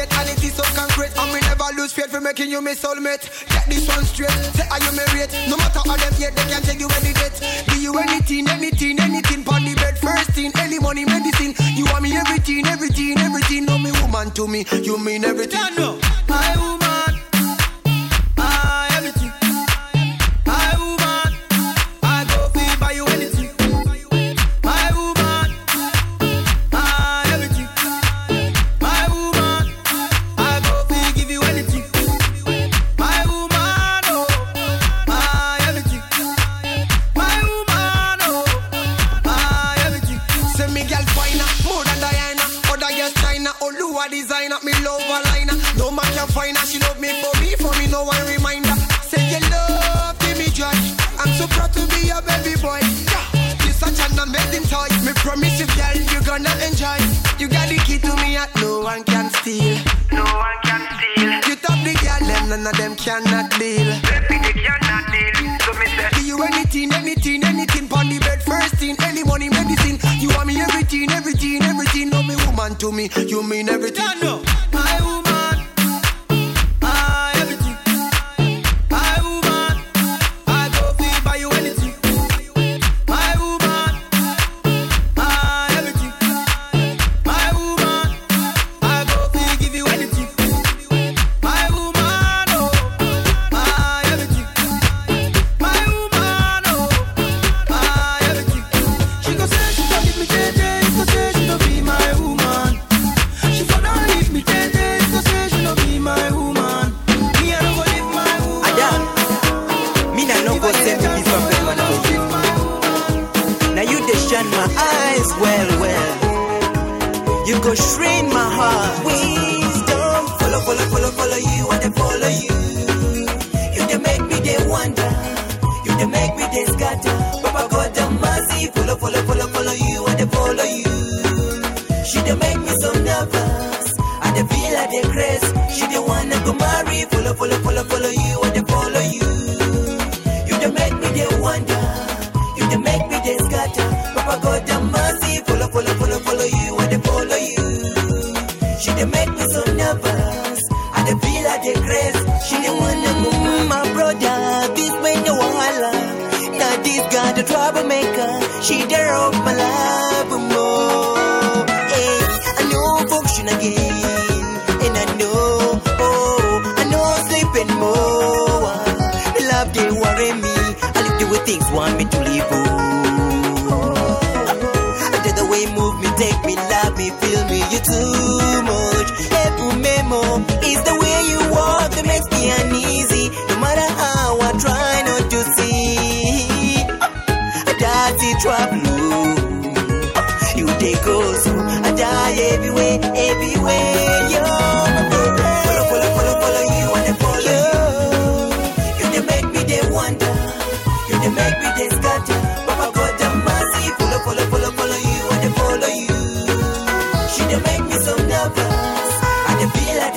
mentality 0.05 0.49
so 0.49 0.63
concrete 0.77 1.13
And 1.17 1.33
me 1.33 1.41
never 1.41 1.69
lose 1.77 1.93
faith 1.93 2.11
for 2.11 2.21
making 2.21 2.51
you 2.51 2.61
my 2.61 2.73
soulmate. 2.75 3.25
Get 3.49 3.67
this 3.67 3.89
one 3.89 4.05
straight, 4.05 4.31
say 4.57 4.67
are 4.69 4.81
you 4.81 4.93
married 4.93 5.31
No 5.49 5.57
matter 5.57 5.81
how 5.85 5.97
them 5.97 6.15
yet, 6.19 6.37
they 6.37 6.45
can't 6.45 6.65
take 6.65 6.81
you 6.81 6.89
any 7.01 7.13
date. 7.13 7.37
Be 7.69 7.81
you 7.81 7.97
anything, 7.99 8.49
anything, 8.49 9.01
anything 9.01 9.45
Pon 9.45 9.65
the 9.65 9.75
bed, 9.75 9.99
first 9.99 10.31
thing, 10.31 10.53
any 10.59 10.79
money, 10.79 11.05
medicine. 11.05 11.55
You 11.77 11.85
want 11.87 12.03
me 12.03 12.17
everything, 12.17 12.67
everything, 12.67 13.19
everything. 13.19 13.65
No 13.65 13.79
me 13.79 13.91
woman 14.01 14.31
to 14.33 14.47
me, 14.47 14.65
you 14.83 14.99
mean 14.99 15.25
everything. 15.25 15.61
My 16.29 16.55
woman 16.57 16.84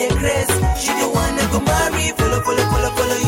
grace. 0.10 0.48
don't 1.00 1.14
wanna 1.14 1.44
go 1.52 1.60
marry. 1.60 2.12
Follow, 2.18 2.42
follow, 2.42 2.66
follow, 2.72 2.90
follow 2.96 3.16
you. 3.16 3.27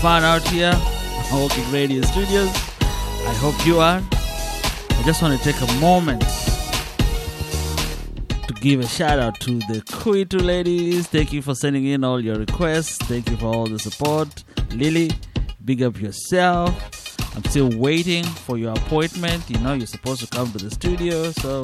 Fun 0.00 0.24
out 0.24 0.40
here. 0.48 0.72
Mawalking 1.28 1.70
radio 1.70 2.00
studios. 2.00 2.48
I 2.80 3.34
hope 3.34 3.66
you 3.66 3.80
are. 3.80 4.00
I 4.00 5.02
just 5.04 5.20
want 5.20 5.38
to 5.38 5.44
take 5.44 5.60
a 5.60 5.72
moment 5.74 6.22
to 8.46 8.54
give 8.62 8.80
a 8.80 8.86
shout 8.86 9.18
out 9.18 9.38
to 9.40 9.58
the 9.58 9.82
Kuitu 9.88 10.40
ladies. 10.42 11.06
Thank 11.06 11.34
you 11.34 11.42
for 11.42 11.54
sending 11.54 11.84
in 11.84 12.02
all 12.02 12.18
your 12.18 12.36
requests. 12.36 12.96
Thank 12.96 13.28
you 13.28 13.36
for 13.36 13.48
all 13.54 13.66
the 13.66 13.78
support. 13.78 14.42
Lily, 14.70 15.10
big 15.66 15.82
up 15.82 16.00
yourself. 16.00 16.74
I'm 17.36 17.44
still 17.44 17.68
waiting 17.78 18.24
for 18.24 18.56
your 18.56 18.72
appointment. 18.72 19.50
You 19.50 19.58
know, 19.58 19.74
you're 19.74 19.86
supposed 19.86 20.22
to 20.22 20.26
come 20.28 20.50
to 20.52 20.58
the 20.58 20.70
studio, 20.70 21.30
so 21.32 21.60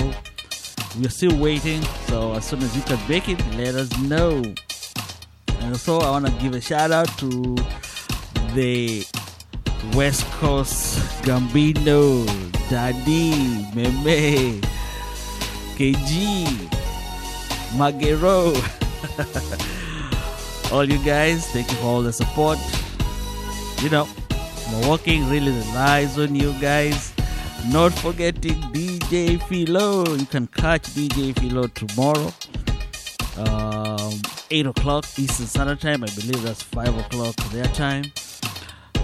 we're 1.00 1.08
still 1.08 1.38
waiting. 1.38 1.80
So 2.08 2.34
as 2.34 2.44
soon 2.44 2.62
as 2.62 2.76
you 2.76 2.82
can 2.82 2.98
make 3.08 3.30
it, 3.30 3.38
let 3.56 3.74
us 3.74 3.96
know. 4.00 4.42
And 5.60 5.72
also, 5.72 6.00
I 6.00 6.10
want 6.10 6.26
to 6.26 6.32
give 6.32 6.54
a 6.54 6.60
shout 6.60 6.92
out 6.92 7.08
to 7.18 7.56
the 8.56 9.04
West 9.92 10.24
Coast 10.40 10.98
Gambino, 11.24 12.24
Daddy, 12.70 13.32
Meme, 13.74 14.62
KG, 15.76 16.46
Magero. 17.76 18.56
all 20.72 20.88
you 20.88 20.98
guys, 21.04 21.46
thank 21.52 21.70
you 21.70 21.76
for 21.76 21.84
all 21.84 22.02
the 22.02 22.14
support. 22.14 22.58
You 23.82 23.90
know, 23.90 24.08
Mawalking 24.72 25.30
really 25.30 25.52
relies 25.52 26.18
on 26.18 26.34
you 26.34 26.54
guys. 26.54 27.12
Not 27.68 27.92
forgetting 27.92 28.54
DJ 28.72 29.38
Philo. 29.42 30.16
You 30.16 30.24
can 30.24 30.46
catch 30.46 30.84
DJ 30.94 31.38
Philo 31.38 31.66
tomorrow. 31.66 32.32
Um, 33.36 34.18
8 34.50 34.66
o'clock 34.68 35.04
Eastern 35.18 35.46
Standard 35.46 35.80
Time. 35.82 36.02
I 36.02 36.06
believe 36.06 36.42
that's 36.42 36.62
5 36.62 36.96
o'clock 36.96 37.36
their 37.52 37.66
time. 37.66 38.04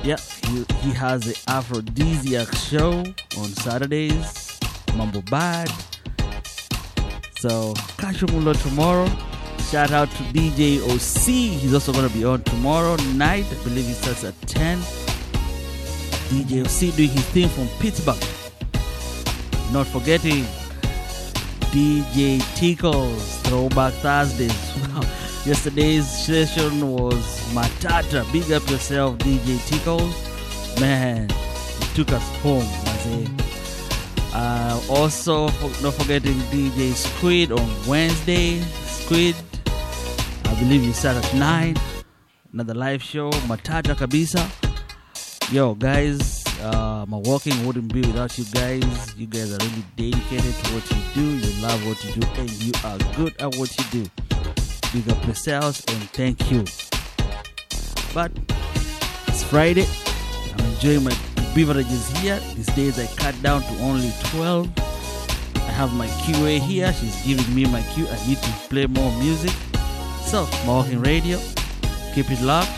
Yeah, 0.04 0.16
he, 0.48 0.64
he 0.80 0.90
has 0.92 1.22
the 1.22 1.38
Aphrodisiac 1.48 2.52
show 2.56 3.04
on 3.38 3.48
Saturdays. 3.62 4.58
Mambo 4.96 5.22
Bad. 5.22 5.70
So 7.38 7.72
catch 7.98 8.22
him 8.22 8.52
tomorrow. 8.54 9.08
Shout 9.70 9.92
out 9.92 10.10
to 10.10 10.22
DJ 10.34 10.80
OC. 10.82 11.60
He's 11.60 11.72
also 11.72 11.92
to 11.92 12.08
be 12.12 12.24
on 12.24 12.42
tomorrow 12.42 12.96
night. 13.14 13.46
I 13.48 13.62
believe 13.62 13.86
he 13.86 13.92
starts 13.92 14.24
at 14.24 14.38
10. 14.42 14.78
DJ 16.30 16.64
OC 16.64 16.96
doing 16.96 17.08
his 17.08 17.24
thing 17.26 17.48
from 17.48 17.68
Pittsburgh. 17.78 18.16
Not 19.72 19.86
forgetting 19.86 20.44
DJ 21.70 22.42
Tickles, 22.56 23.38
Throwback 23.42 23.92
Thursdays. 23.94 24.52
Yesterday's 25.44 26.08
session 26.08 26.92
was 26.92 27.40
Matata. 27.52 28.22
Big 28.32 28.52
up 28.52 28.68
yourself, 28.70 29.18
DJ 29.18 29.58
Tickles. 29.66 30.14
Man, 30.78 31.28
you 31.28 31.86
took 31.96 32.12
us 32.12 32.22
home, 32.42 32.62
Mazee. 32.62 33.28
Uh, 34.32 34.80
also, 34.88 35.46
not 35.82 35.94
forgetting 35.94 36.38
DJ 36.54 36.92
Squid 36.92 37.50
on 37.50 37.68
Wednesday. 37.88 38.60
Squid, 38.86 39.34
I 40.44 40.54
believe 40.60 40.84
you 40.84 40.92
start 40.92 41.16
at 41.16 41.34
9. 41.34 41.76
Another 42.52 42.74
live 42.74 43.02
show, 43.02 43.30
Matata 43.50 43.96
Kabisa. 43.96 44.46
Yo, 45.52 45.74
guys, 45.74 46.44
uh, 46.62 47.04
Mawalking 47.06 47.66
wouldn't 47.66 47.92
be 47.92 48.02
without 48.02 48.38
you 48.38 48.44
guys. 48.52 49.18
You 49.18 49.26
guys 49.26 49.52
are 49.52 49.58
really 49.58 49.84
dedicated 49.96 50.54
to 50.54 50.70
what 50.72 50.88
you 50.88 51.02
do. 51.14 51.46
You 51.48 51.62
love 51.62 51.84
what 51.84 52.04
you 52.04 52.12
do, 52.12 52.28
and 52.40 52.50
you 52.62 52.72
are 52.84 52.98
good 53.16 53.34
at 53.40 53.56
what 53.56 53.76
you 53.76 54.04
do. 54.04 54.10
Big 54.92 55.08
up 55.08 55.24
yourselves 55.24 55.82
and 55.88 56.02
thank 56.10 56.50
you. 56.50 56.64
But 58.12 58.30
it's 59.26 59.42
Friday. 59.42 59.86
I'm 60.52 60.64
enjoying 60.66 61.04
my 61.04 61.16
beverages 61.54 62.10
here. 62.18 62.38
These 62.54 62.66
days 62.74 62.98
I 62.98 63.06
cut 63.16 63.40
down 63.42 63.62
to 63.62 63.78
only 63.80 64.12
12. 64.24 64.70
I 65.56 65.60
have 65.60 65.94
my 65.94 66.06
QA 66.08 66.58
here. 66.58 66.92
She's 66.92 67.24
giving 67.24 67.54
me 67.54 67.64
my 67.64 67.80
cue. 67.94 68.06
I 68.06 68.26
need 68.26 68.36
to 68.36 68.50
play 68.68 68.86
more 68.86 69.10
music. 69.18 69.52
So, 70.26 70.44
Mawalking 70.66 71.04
radio. 71.04 71.38
Keep 72.14 72.30
it 72.30 72.42
locked. 72.42 72.72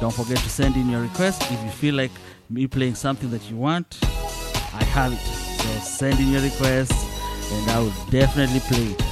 Don't 0.00 0.12
forget 0.12 0.38
to 0.38 0.50
send 0.50 0.74
in 0.74 0.90
your 0.90 1.02
request. 1.02 1.42
If 1.42 1.62
you 1.62 1.70
feel 1.70 1.94
like 1.94 2.10
me 2.50 2.66
playing 2.66 2.96
something 2.96 3.30
that 3.30 3.48
you 3.48 3.56
want, 3.56 3.98
I 4.02 4.82
have 4.82 5.12
it. 5.12 5.20
So 5.62 5.68
send 5.78 6.18
in 6.18 6.32
your 6.32 6.42
request 6.42 6.92
and 7.52 7.70
I 7.70 7.78
will 7.78 7.94
definitely 8.10 8.60
play 8.60 8.86
it. 8.86 9.11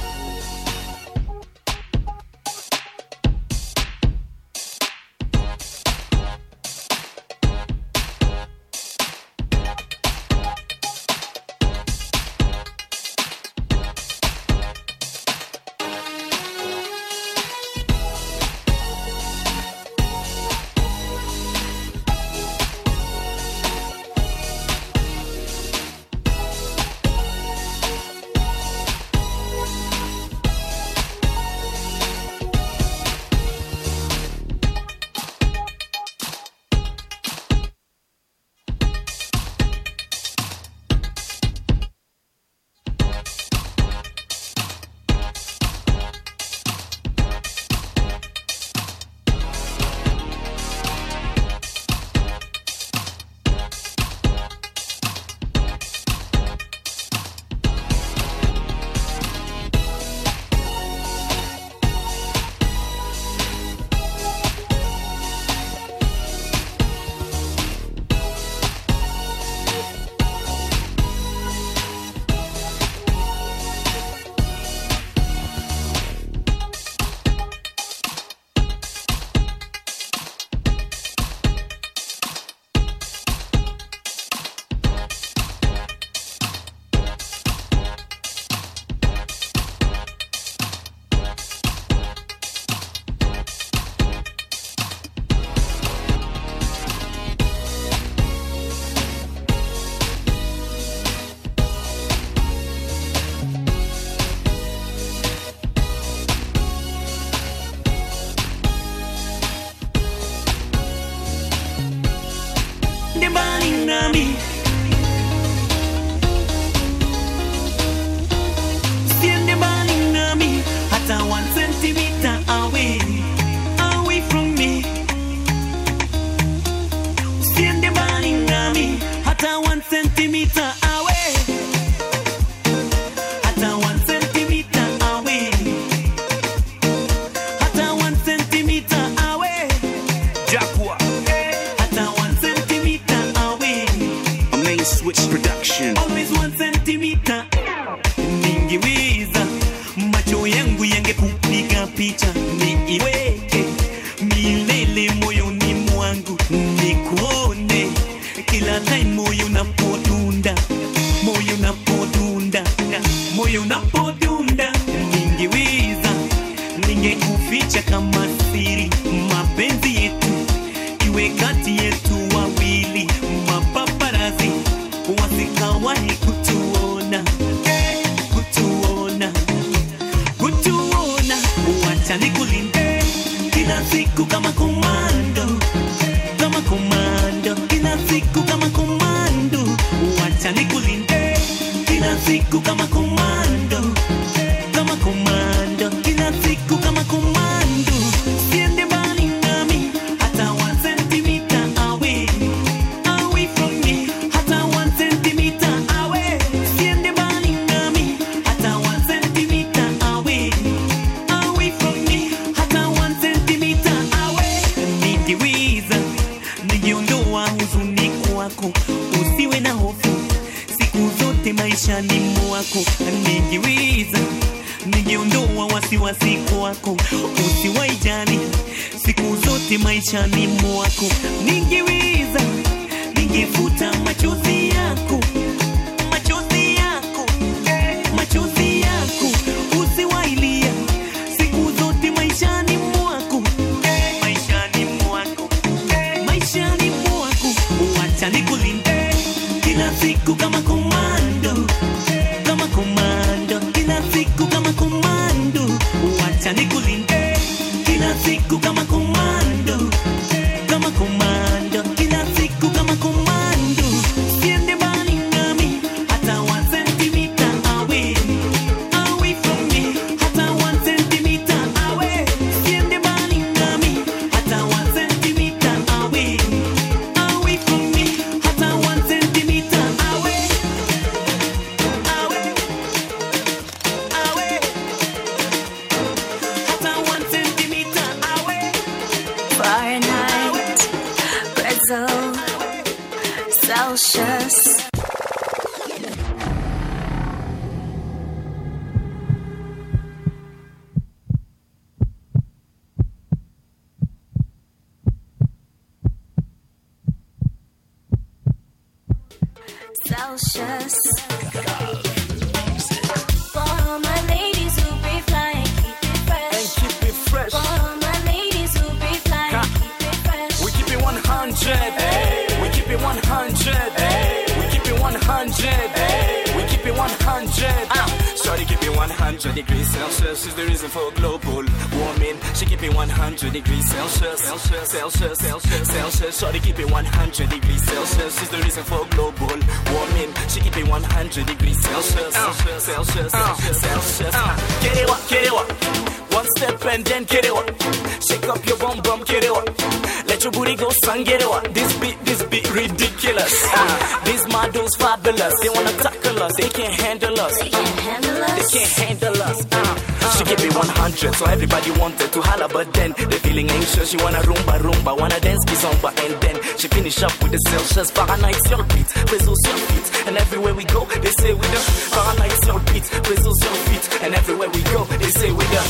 Rumba 364.51 364.75
rumba, 364.79 365.11
wanna 365.17 365.39
dance 365.39 365.63
kizomba, 365.65 366.09
and 366.25 366.33
then 366.41 366.55
she 366.77 366.87
finish 366.87 367.23
up 367.23 367.31
with 367.41 367.51
the 367.51 367.59
Celsius 367.69 368.11
Fahrenheit 368.11 368.59
sur 368.67 368.83
beat, 368.91 369.07
réseau 369.31 369.55
sur 369.63 369.77
beat, 369.89 370.27
and 370.27 370.37
everywhere 370.37 370.73
we 370.73 370.83
go, 370.85 371.05
they 371.23 371.31
say 371.39 371.53
we 371.53 371.65
the 371.73 371.81
Fahrenheit 372.13 372.55
sur 372.63 372.79
beat, 372.91 373.05
réseau 373.29 373.53
sur 373.61 373.75
beat, 373.87 374.03
and 374.23 374.35
everywhere 374.35 374.69
we 374.69 374.81
go, 374.93 375.05
they 375.19 375.31
say 375.39 375.51
we 375.51 375.65
the. 375.73 375.81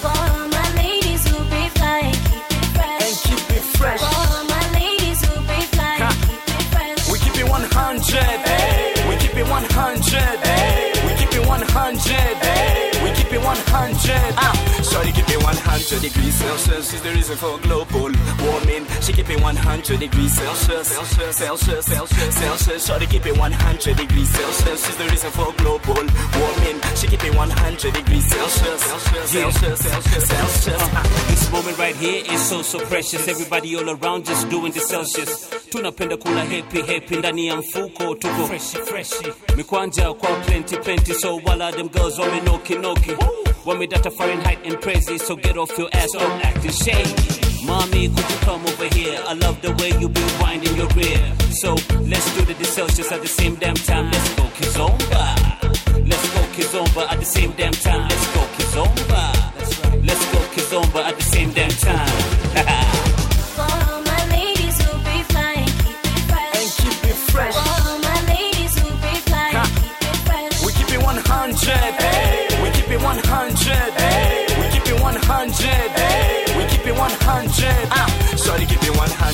For 0.00 0.08
all 0.08 0.48
my 0.48 0.68
ladies 0.80 1.22
who 1.28 1.38
be 1.52 1.62
keep 2.28 2.50
it 2.50 2.64
fresh. 2.76 3.04
And 3.04 3.16
keep 3.26 3.44
it 3.56 3.64
fresh. 3.78 4.00
For 4.00 4.06
all 4.06 4.44
my 4.44 4.64
ladies 4.80 5.20
who 5.24 5.34
be 5.50 5.60
keep 5.68 6.48
it 6.48 6.64
fresh. 6.72 7.00
We 7.10 7.18
keep 7.18 7.36
it 7.42 7.48
100. 7.48 9.08
We 9.08 9.14
keep 9.20 9.36
it 9.36 9.46
100. 9.48 10.64
We 11.06 11.12
keep 11.20 11.34
it 11.34 11.44
100. 11.46 13.04
We 13.04 13.10
keep 13.12 13.32
it 13.32 13.42
100. 13.42 14.34
Ah, 14.36 14.73
to 15.88 16.00
the 16.00 16.08
greasers. 16.08 16.66
This 16.66 16.94
is 16.94 17.02
the 17.02 17.10
reason 17.10 17.36
for 17.36 17.58
global 17.58 18.08
warming. 18.46 18.86
She 19.02 19.12
keep 19.12 19.28
it 19.30 19.40
100 19.40 20.00
degrees 20.00 20.34
Celsius. 20.34 20.88
Celsius, 20.88 21.36
Celsius, 21.36 21.84
Celsius, 21.86 22.34
Celsius. 22.36 22.86
Shorty 22.86 23.06
keep 23.06 23.26
it 23.26 23.36
100 23.36 23.96
degrees 23.96 24.28
Celsius 24.30 24.88
is 24.88 24.96
the 24.96 25.04
reason 25.08 25.30
for 25.30 25.52
global 25.58 25.94
warming. 25.94 26.78
She 26.96 27.06
keep 27.06 27.24
it 27.24 27.34
100 27.34 27.94
degrees 27.94 28.26
Celsius. 28.28 28.80
Celsius, 28.82 29.30
Celsius, 29.30 29.80
Celsius, 29.80 30.28
Celsius. 30.28 30.82
Ah, 30.94 31.02
This 31.28 31.50
moment 31.50 31.78
right 31.78 31.96
here 31.96 32.22
is 32.26 32.40
so 32.48 32.62
so 32.62 32.78
precious. 32.80 33.28
Everybody 33.28 33.76
all 33.76 33.90
around 33.90 34.24
just 34.26 34.48
doing 34.48 34.72
the 34.72 34.80
Celsius. 34.80 35.48
Tunapenda 35.70 36.16
kula 36.16 36.44
happy 36.44 36.82
happy 36.82 37.16
ndani 37.16 37.46
ya 37.46 37.56
mfuko 37.56 38.14
tuko 38.14 38.46
fresh 38.46 38.72
fresh. 38.84 39.10
Mikwanja 39.56 40.12
kwa 40.14 40.30
plenty 40.36 40.76
plenty 40.76 41.14
so 41.14 41.36
while 41.36 41.72
them 41.72 41.88
girls 41.88 42.18
wamenoki 42.18 42.74
noki. 42.74 43.16
Wamedata 43.64 44.10
Fahrenheit 44.10 44.58
and 44.66 44.80
crazy 44.80 45.18
so 45.18 45.36
get 45.36 45.56
off 45.56 45.78
your 45.78 45.88
ass 45.92 46.12
don't 46.12 46.44
acting 46.44 46.72
shady. 46.72 47.43
Mommy, 47.64 48.08
could 48.08 48.30
you 48.30 48.36
come 48.40 48.66
over 48.66 48.88
here? 48.94 49.18
I 49.26 49.32
love 49.34 49.60
the 49.62 49.72
way 49.72 49.90
you 49.98 50.08
be 50.08 50.22
winding 50.40 50.76
your 50.76 50.88
rear. 50.88 51.32
So 51.50 51.74
let's 52.02 52.34
do 52.36 52.44
the 52.44 52.64
Celsius 52.64 53.10
at 53.10 53.22
the 53.22 53.28
same 53.28 53.54
damn 53.56 53.74
time. 53.74 54.10
Let's 54.10 54.34
go 54.34 54.42
Kizomba. 54.56 56.08
Let's 56.08 56.34
go 56.34 56.40
Kizomba 56.56 57.10
at 57.10 57.18
the 57.18 57.24
same 57.24 57.52
damn 57.52 57.72
time. 57.72 58.08
Let's 58.08 58.26
go 58.34 58.40
Kizomba. 58.56 59.33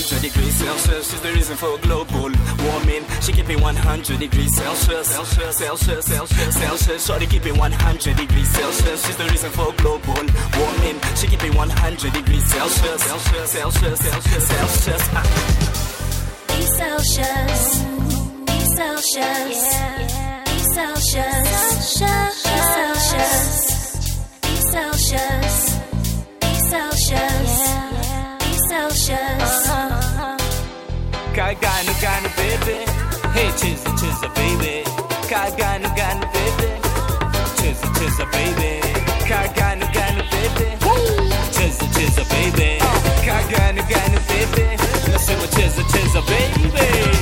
100 0.01 0.23
degrees 0.23 0.55
Celsius 0.55 1.11
She's 1.11 1.21
the 1.21 1.33
reason 1.33 1.57
for 1.57 1.77
global 1.79 2.33
warming. 2.65 3.05
She 3.21 3.33
keep 3.33 3.51
it 3.51 3.61
100 3.61 4.19
degrees 4.19 4.57
Celsius. 4.57 5.09
Celsius, 5.09 5.59
Celsius, 5.59 6.07
Celsius, 6.07 6.55
Celsius. 6.57 7.07
Shorty 7.07 7.27
keep 7.27 7.45
it 7.45 7.57
100 7.57 8.17
degrees 8.17 8.49
Celsius 8.49 9.07
She's 9.07 9.17
the 9.17 9.25
reason 9.25 9.51
for 9.51 9.73
global 9.75 10.25
warming. 10.57 10.97
She 11.17 11.27
keep 11.27 11.45
it 11.45 11.55
100 11.55 12.13
degrees 12.15 12.45
Celsius. 12.47 13.03
Celsius, 13.03 13.51
Celsius, 13.51 14.01
Celsius, 14.01 14.49
Celsius. 14.49 15.09
Ah. 15.13 15.27
Be 16.49 16.63
Celsius. 16.65 17.85
Be 18.47 18.59
Celsius. 18.77 19.61
Be 20.47 20.59
Celsius. 20.73 21.45
Be 21.45 21.77
Celsius. 21.85 22.43
Be 22.43 22.57
Celsius. 22.73 23.70
Chizza, 33.61 33.91
chizza, 33.99 34.29
baby. 34.35 34.85
Kaganu, 35.29 35.89
ganu, 35.95 36.27
baby. 36.33 36.71
Chizza, 37.59 37.87
chizza, 37.97 38.25
baby. 38.33 38.81
Kaganu, 39.29 39.87
ganu, 39.93 40.23
baby. 40.33 40.67
Chizza, 41.55 41.87
chizza, 41.95 42.25
baby. 42.31 42.79
Kaganu, 43.27 43.83
ganu, 43.91 44.19
baby. 44.29 44.65
Let's 45.13 45.29
what 45.29 45.51
chizza, 45.51 45.83
chizza, 45.93 46.21
baby. 46.27 47.20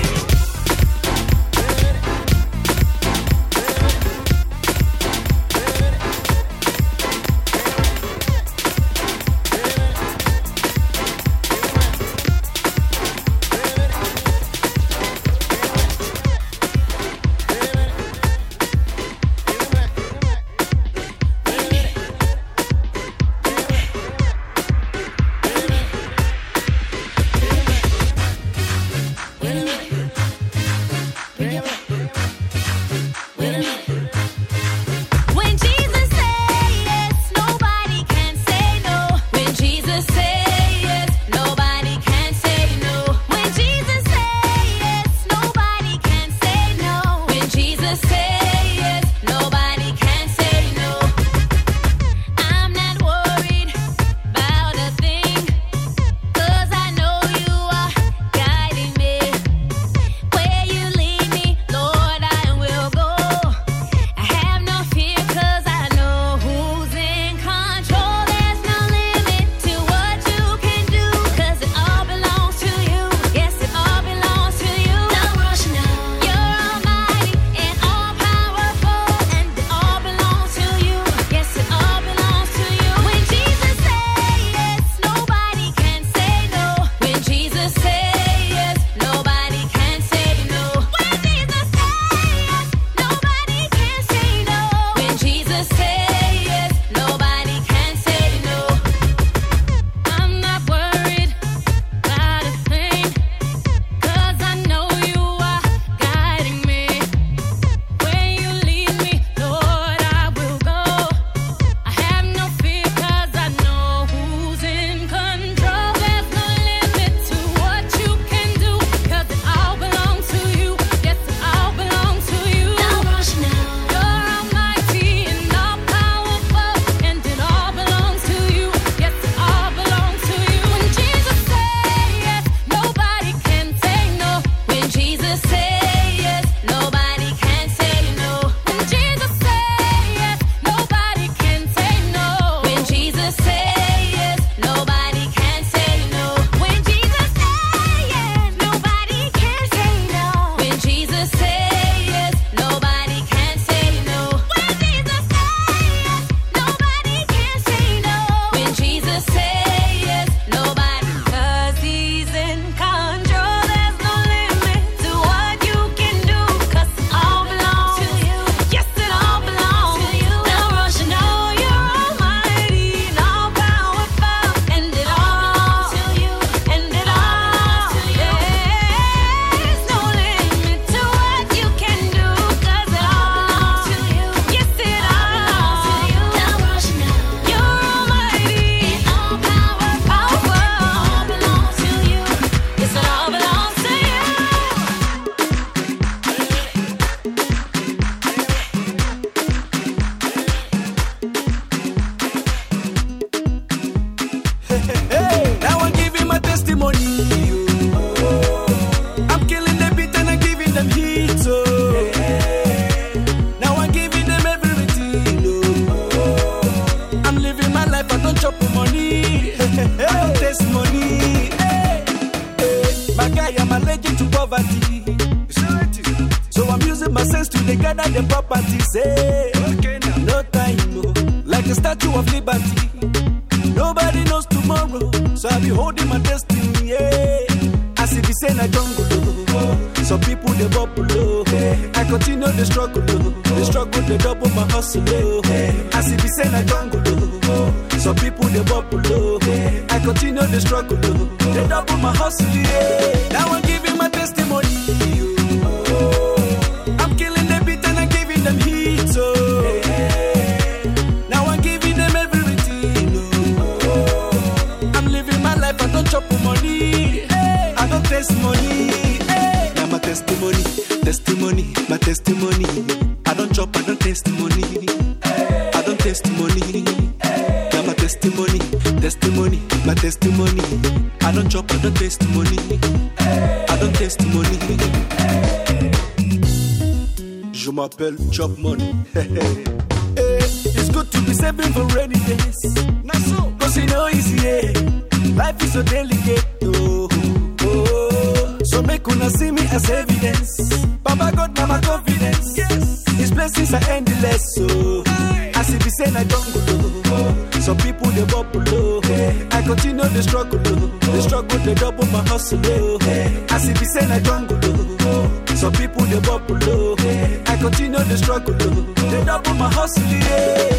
oh, 312.69 312.99
hey. 313.01 313.47
As 313.51 313.69
if 313.69 313.81
it's 313.83 313.97
in 313.97 314.11
a 314.11 314.21
jungle, 314.21 314.59
oh, 314.63 315.45
some 315.55 315.73
people 315.73 316.03
they 316.03 316.21
bubble, 316.21 316.59
oh, 316.63 316.97
hey. 316.97 317.43
I 317.47 317.57
continue 317.57 317.99
the 317.99 318.17
struggle, 318.17 318.55
oh, 318.61 318.95
they 319.11 319.25
double 319.25 319.55
my 319.55 319.71
hustle. 319.71 320.03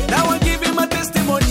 Now 0.10 0.26
I'm 0.26 0.40
giving 0.40 0.76
my 0.76 0.88
testimony, 0.88 1.45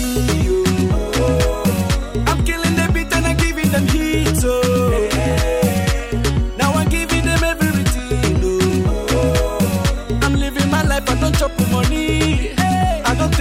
oh. 0.49 2.23
I'm 2.27 2.43
killing 2.45 2.75
the 2.75 2.91
beat 2.93 3.13
and 3.13 3.25
I'm 3.25 3.37
giving 3.37 3.69
them 3.71 3.87
heat, 3.87 4.43
oh, 4.43 5.09
hey. 5.11 5.39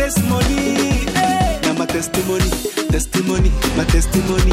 testimony. 0.09 1.11
Hey. 1.13 1.61
Now 1.65 1.73
my 1.75 1.85
testimony, 1.87 2.49
testimony, 2.89 3.51
my 3.77 3.85
testimony. 3.85 4.53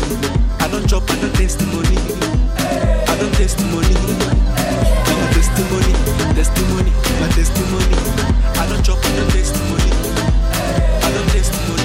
I 0.59 0.67
don't 0.71 0.87
chop, 0.89 1.09
I 1.09 1.15
don't 1.21 1.33
testimony 1.35 2.34
testimony. 3.35 3.93
My 5.11 5.27
testimony, 5.33 5.91
testimony, 6.35 6.91
my 7.19 7.27
testimony. 7.35 7.95
I 8.55 8.65
don't 8.69 8.83
chop 8.83 9.03
on 9.05 9.15
the 9.15 9.25
testimony. 9.31 9.91
I 11.03 11.11
don't 11.11 11.27
testimony. 11.29 11.84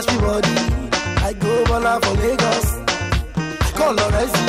Dash 0.00 0.14
me 0.14 0.20
body, 0.20 0.54
I 1.26 1.32
go 1.32 1.64
Bola 1.64 1.98
for 2.02 2.14
Lagos. 2.22 2.68
I 3.66 3.70
call 3.78 3.94
Lorenzi, 3.94 4.48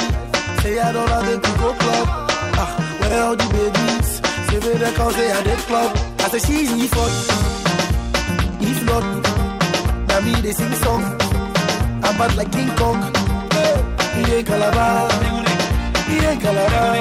say 0.61 0.79
I 0.79 0.91
don't 0.91 1.09
have 1.09 1.41
to 1.45 1.51
go 1.61 1.69
club. 1.81 2.07
Ah, 2.61 2.71
where 2.99 3.23
all 3.23 3.35
the 3.35 3.47
babies? 3.53 4.09
Say 4.47 4.59
me 4.63 4.77
they 4.77 4.93
call 4.93 5.11
say 5.11 5.31
I 5.31 5.43
did 5.43 5.59
club. 5.69 5.91
I 6.19 6.29
say 6.29 6.39
she's 6.47 6.71
me 6.73 6.87
for 6.87 7.09
If 8.69 8.79
not, 8.85 9.05
now 10.07 10.19
me 10.21 10.33
they 10.41 10.51
sing 10.51 10.73
song. 10.83 11.03
I'm 12.05 12.17
bad 12.17 12.35
like 12.35 12.51
King 12.51 12.69
Kong. 12.79 13.01
Hey, 13.55 13.77
he 14.15 14.33
ain't 14.35 14.47
Calabar, 14.47 15.09
he 16.09 16.17
ain't 16.29 16.41
Calabar, 16.41 16.95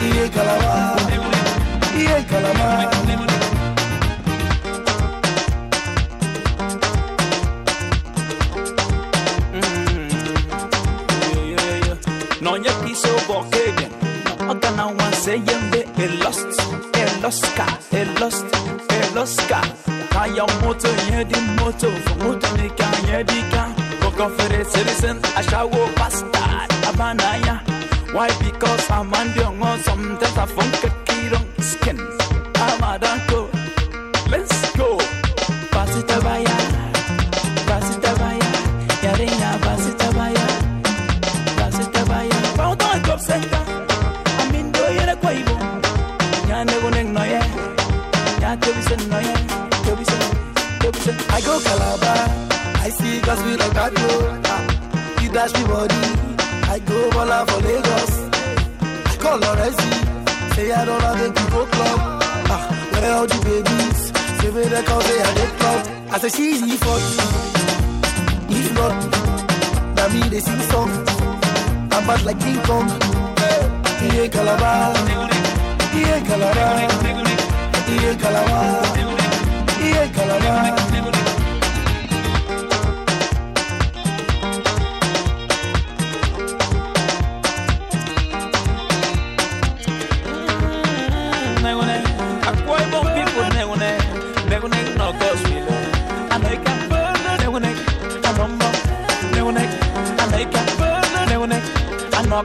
he 0.00 0.08
ain't 0.22 0.32
Calabar, 0.32 0.98
he 1.94 2.06
ain't 2.06 2.28
Calabar. 2.28 3.35
Någon 12.46 12.64
jag 12.64 12.86
piss 12.86 13.04
och 13.04 13.34
bakvägen. 13.34 13.90
Och 14.48 14.56
den 14.56 14.78
här 14.78 14.94
man 14.94 15.12
säger 15.12 15.70
det 15.72 16.02
är 16.04 16.08
lust. 16.08 16.60
Är 16.94 17.22
luska, 17.22 17.66
lost, 18.20 18.20
lust, 18.20 18.44
lost. 18.90 19.14
luska. 19.14 19.60
Kan 20.10 20.36
jag 20.36 20.50
motor, 20.64 20.90
gör 21.10 21.24
din 21.24 21.56
motor. 21.56 21.90
För 21.90 22.24
motorn 22.24 22.56
ni 22.56 22.64
er 22.64 22.68
kan, 22.68 23.12
gör 23.12 23.24
din 23.24 23.50
kan. 23.50 23.72
Och 24.06 24.20
om 24.20 24.30
för 24.38 24.48
det 24.48 24.64
citizen, 24.64 25.16
ashawo 25.36 25.88
bastard. 25.96 26.70
Abanaya. 26.88 27.58
Why? 28.14 28.28
Because 28.40 28.90
I'm 28.90 29.12
on 29.20 29.28
the 29.34 29.44
one 29.44 29.82
sometimes 29.82 30.38
I 30.38 30.46
funk 30.46 30.84
a 30.84 30.90
kilo 31.06 31.38
skin. 31.58 31.98
I'm 32.54 32.82
a 32.82 32.98
danko. 32.98 33.48
Let's 34.30 34.76
go. 34.76 34.98
Pass 35.72 35.96
it 35.96 36.10
away. 36.16 36.85
Ah, 53.88 55.22
you 55.22 55.30
dash 55.30 55.52
me 55.54 55.62
body, 55.68 55.94
I 56.74 56.80
go 56.84 57.08
Bola 57.12 57.46
for 57.46 57.60
Lagos. 57.62 58.14
I 58.82 59.16
call 59.20 59.38
Lorenzi, 59.38 59.90
say 60.56 60.72
I 60.72 60.84
don't 60.84 61.00
have 61.00 61.34
to 61.34 61.50
go 61.52 61.64
club. 61.66 62.00
Ah, 62.50 62.66
where 62.90 63.14
all 63.14 63.26
the 63.28 63.38
babies? 63.46 64.10
Say 64.40 64.50
me 64.50 64.64
they 64.68 64.82
call 64.82 65.00
say 65.02 65.22
I 65.22 65.34
did 65.34 65.50
club. 65.58 65.80
I 66.10 66.18
say 66.18 66.28
she's 66.30 66.62
me 66.62 66.76
for 66.76 66.98
If 68.50 68.74
not, 68.74 68.96
now 69.94 70.08
me 70.08 70.20
they 70.30 70.40
sing 70.40 70.60
song. 70.72 70.90
I'm 71.92 72.06
bad 72.08 72.24
like 72.24 72.40
King 72.40 72.60
Kong. 72.64 72.88
He 74.00 74.18
ain't 74.18 74.32
Calabar, 74.32 74.96
he 75.94 76.02
ain't 76.02 76.26
Calabar, 76.26 76.78
he 77.86 77.94
ain't 78.08 78.20
Calabar, 78.20 78.84
he 79.78 79.88
ain't 79.94 80.12
Calabar. 80.12 81.25
Chip, 102.36 102.44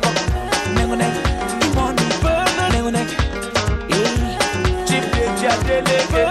chip, 4.88 5.85
chip, 6.11 6.31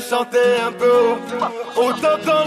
chanter 0.00 0.60
un 0.66 0.72
peu. 0.72 1.14
On 1.76 1.92
t'entend 1.92 2.44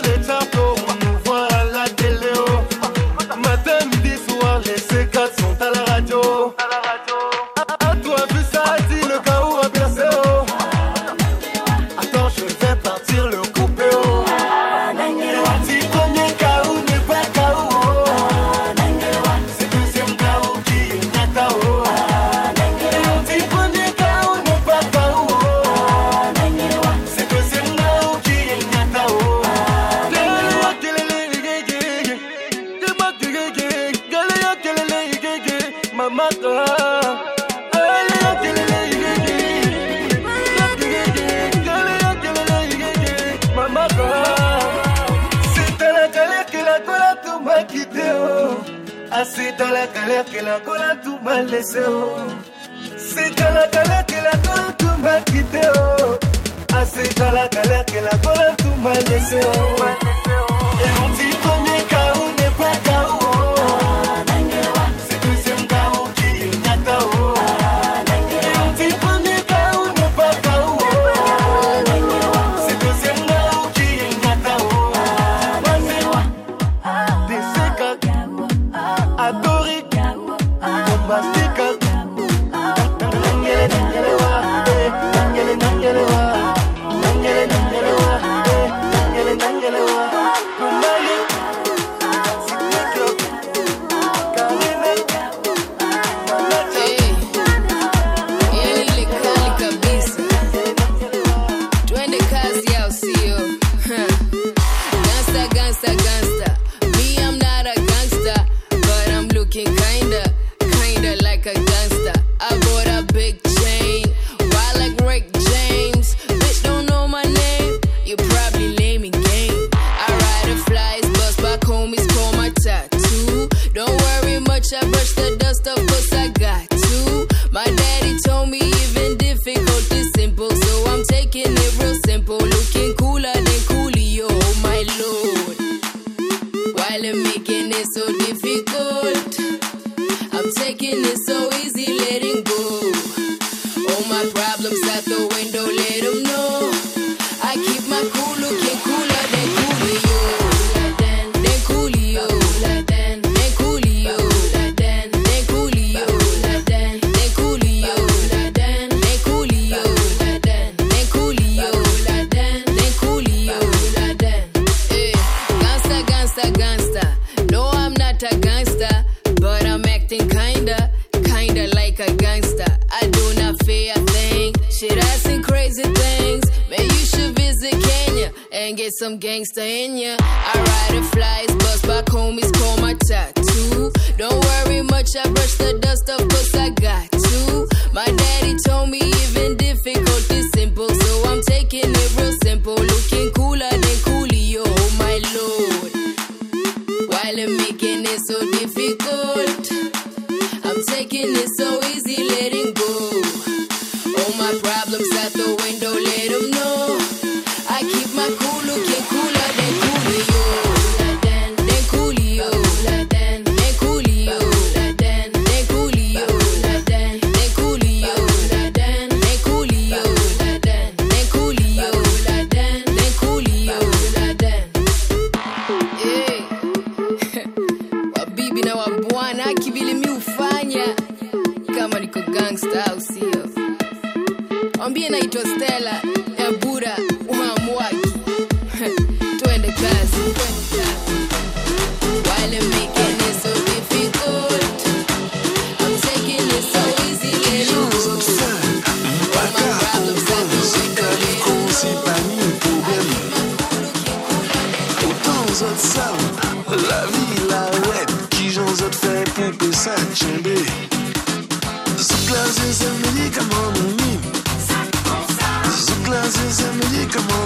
come 267.12 267.30
on. 267.32 267.40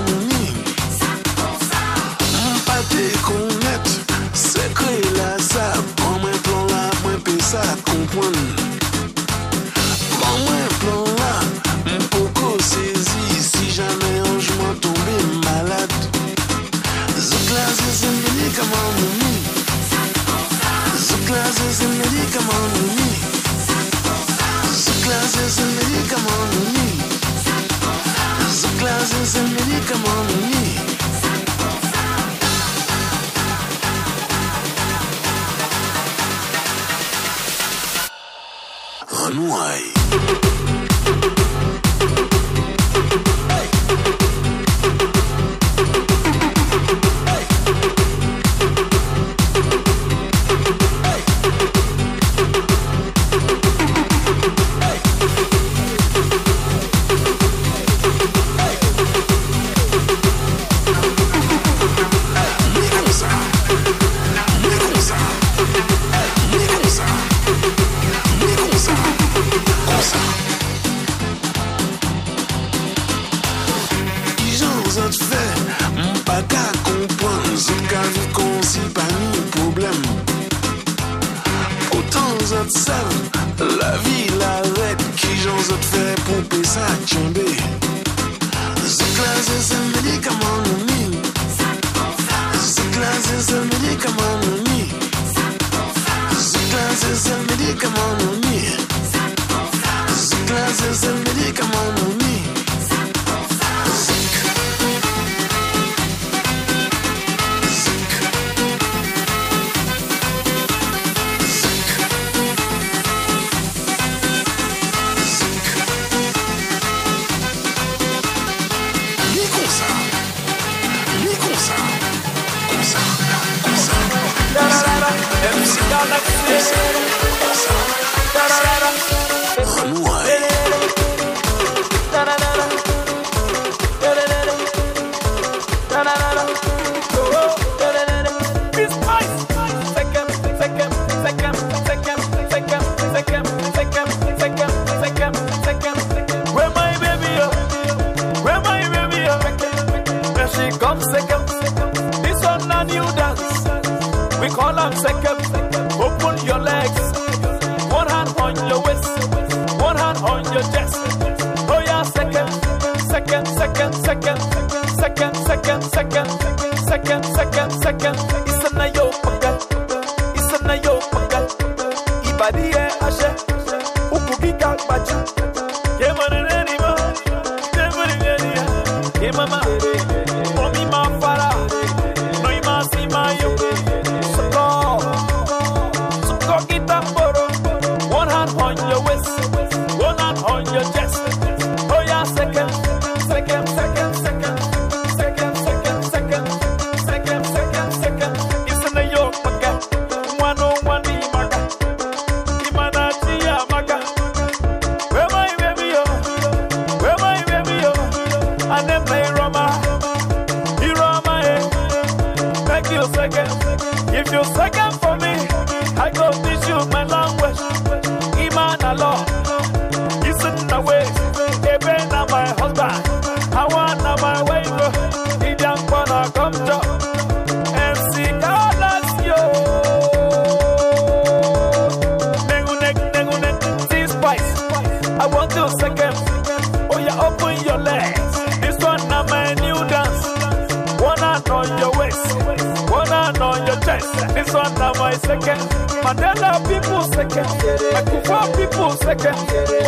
Mandela 246.05 246.59
people 246.67 247.01
second, 247.13 247.49
Akufa 247.97 248.55
people 248.55 248.91
second, 248.91 249.35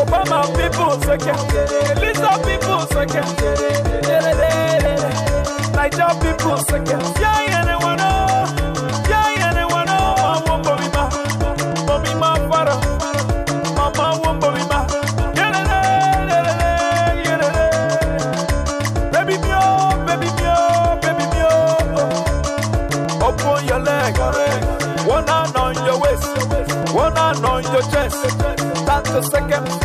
Obama 0.02 0.42
people 0.58 1.00
second, 1.02 1.40
Eliza 1.94 2.32
people 2.44 2.82
second, 2.88 3.30
Niger 5.76 6.14
people 6.20 6.58
second. 6.58 7.04
Yeah, 7.22 7.46
yeah. 7.46 7.77
a 29.18 29.24
second. 29.24 29.77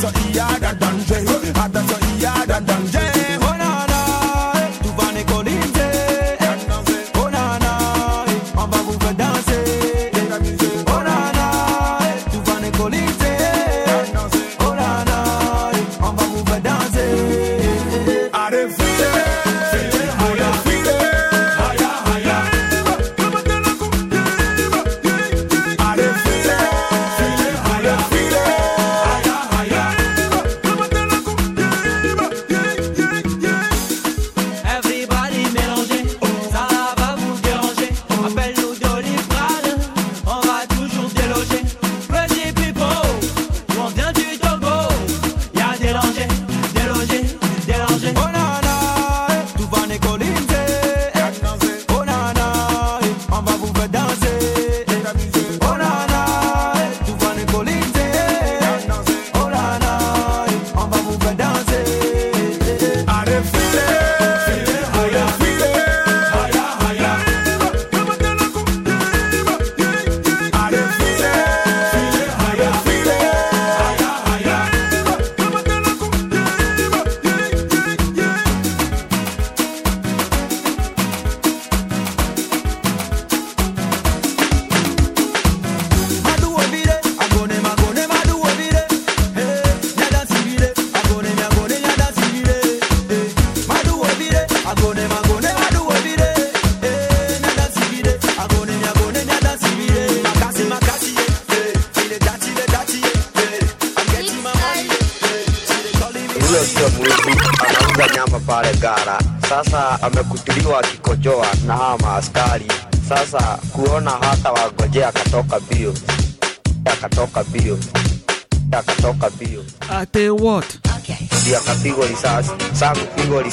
so 0.00 0.08
he 0.08 0.38
hard 0.38 0.79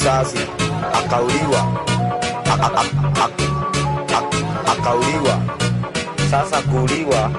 risasi 0.08 0.38
akauliwa, 0.92 1.60
akauliwa. 4.66 5.40
Sasa 6.30 6.62
kuuliwa, 6.62 7.30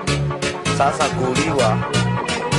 sasa 0.78 1.04
kuuliwa, 1.10 1.78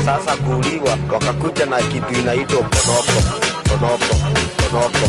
sasa 0.04 0.36
kuuliwa, 0.36 0.98
wakakuja 1.12 1.66
na 1.66 1.76
kitu 1.82 2.14
inaitwa 2.20 2.62
ponoko, 2.62 3.20
ponoko, 3.68 4.14
ponoko, 4.56 5.06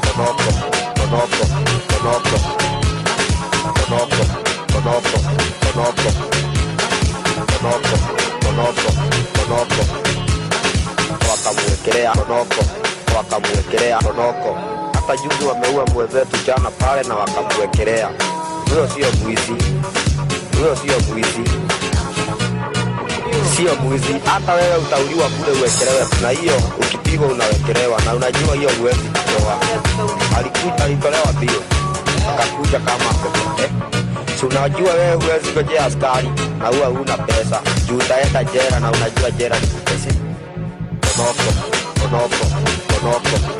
ponoko, 0.00 0.52
ponoko, 0.94 1.44
ponoko, 1.88 2.57
ponoko. 14.02 14.58
Hata 14.94 15.16
juzi 15.16 15.44
wameua 15.48 15.86
mwenzetu 15.86 16.36
jana 16.46 16.70
pale 16.70 17.02
na 17.08 17.14
wakamwekelea. 17.14 18.08
Huyo 18.70 18.88
sio 18.88 19.06
mwizi, 19.24 19.52
huyo 20.58 20.76
sio 20.76 21.00
mwizi 21.14 21.50
sio 23.56 23.74
mwizi. 23.74 24.14
Hata 24.24 24.52
wewe 24.54 24.76
utauliwa 24.76 25.28
kule 25.28 25.58
uwekelewe, 25.60 26.06
na 26.22 26.28
hiyo 26.30 26.52
ukipigwa 26.80 27.26
unawekelewa, 27.28 28.00
na 28.04 28.14
unajua 28.14 28.54
hiyo 28.54 28.70
huwezi 28.78 28.98
kutoa. 29.08 29.58
Alikuja 30.38 30.84
alitolewa 30.84 31.32
bio, 31.32 31.62
akakuja 32.34 32.78
kama 32.78 33.04
eh. 33.64 33.70
Si 34.40 34.46
unajua 34.46 34.92
wewe 34.92 35.14
huwezi 35.14 35.52
gojea 35.52 35.86
askari 35.86 36.28
na 36.58 36.68
huwa 36.68 36.86
huna 36.86 37.16
pesa 37.18 37.60
juu 37.88 37.96
utaenda 37.96 38.44
jera, 38.44 38.80
na 38.80 38.90
unajua 38.90 39.30
jera 39.30 39.58
ni 39.60 39.66
kupesi. 39.66 40.08
Onoko, 41.18 41.52
onoko, 42.04 42.44
konoko, 43.00 43.57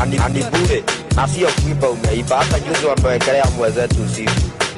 Ani, 0.00 0.18
ani 0.18 0.42
bure 0.50 0.82
na 1.16 1.28
sio 1.28 1.48
kuiba 1.48 1.88
umeiba. 1.90 2.36
Hata 2.36 2.60
juzi 2.60 2.86
wamewekelea 2.86 3.44
mwezetu 3.56 4.02
usiku, 4.02 4.30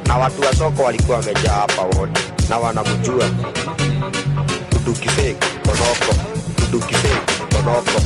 na 0.06 0.16
watu 0.16 0.40
wa 0.42 0.54
soko 0.54 0.82
walikuwa 0.82 1.16
wamejaa 1.18 1.52
hapa 1.52 1.82
wote. 1.82 2.20
Na 2.48 2.58
wanamjua. 2.58 3.24
Kudukifake, 4.72 5.36
konoko, 5.64 6.14
kudukifake, 6.60 7.32
konoko. 7.54 8.00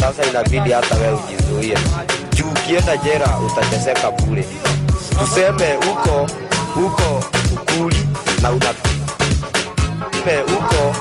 Sasa 0.00 0.24
inabidi 0.30 0.72
hata 0.72 0.94
wewe 0.94 1.18
ujizuie, 1.28 1.78
juu 2.46 2.52
ukienda 2.52 2.96
jera 2.96 3.38
utateseka 3.38 4.10
bure. 4.10 4.44
Tuseme 5.18 5.74
huko 5.74 6.26
huko 6.74 7.24
ukuli 7.54 7.96
na 8.42 8.50
unapi. 8.50 8.88
Tuseme 10.10 10.40
huko 10.42 10.94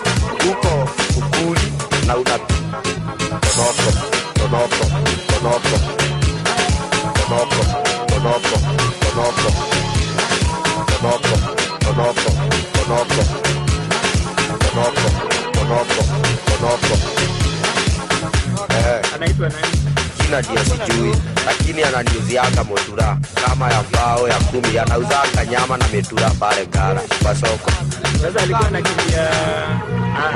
huko 0.44 0.90
ukuli 1.18 1.72
na 2.08 2.16
unapi. 2.18 2.54
Tonoko, 3.42 3.92
tonoko, 4.34 4.86
tonoko. 5.28 5.78
Tonoko, 7.30 7.66
tonoko, 8.08 8.58
tonoko. 9.00 9.52
Tonoko, 11.02 11.38
tonoko, 11.80 12.32
tonoko. 12.74 13.24
Tonoko, 14.60 15.10
tonoko, 15.54 16.04
tonoko. 16.46 16.98
Eh. 18.70 19.02
Anaitwa 19.16 19.50
nani? 19.50 19.85
Jina 20.26 20.42
ndio 20.42 20.64
sijui 20.66 21.16
lakini 21.46 21.84
ananiuziaga 21.84 22.64
motura 22.64 23.18
kama 23.48 23.72
ya 23.72 23.84
mbao 23.84 24.28
ya 24.28 24.36
kumi, 24.36 24.80
anauzaga 24.80 25.46
nyama 25.52 25.78
na 25.78 25.88
mitura 25.88 26.30
pale 26.30 26.68
Ngara 26.68 27.02
kwa 27.24 27.36
soko. 27.36 27.72
Sasa 28.22 28.40
alikuwa 28.44 28.68
anakimbia 28.68 29.30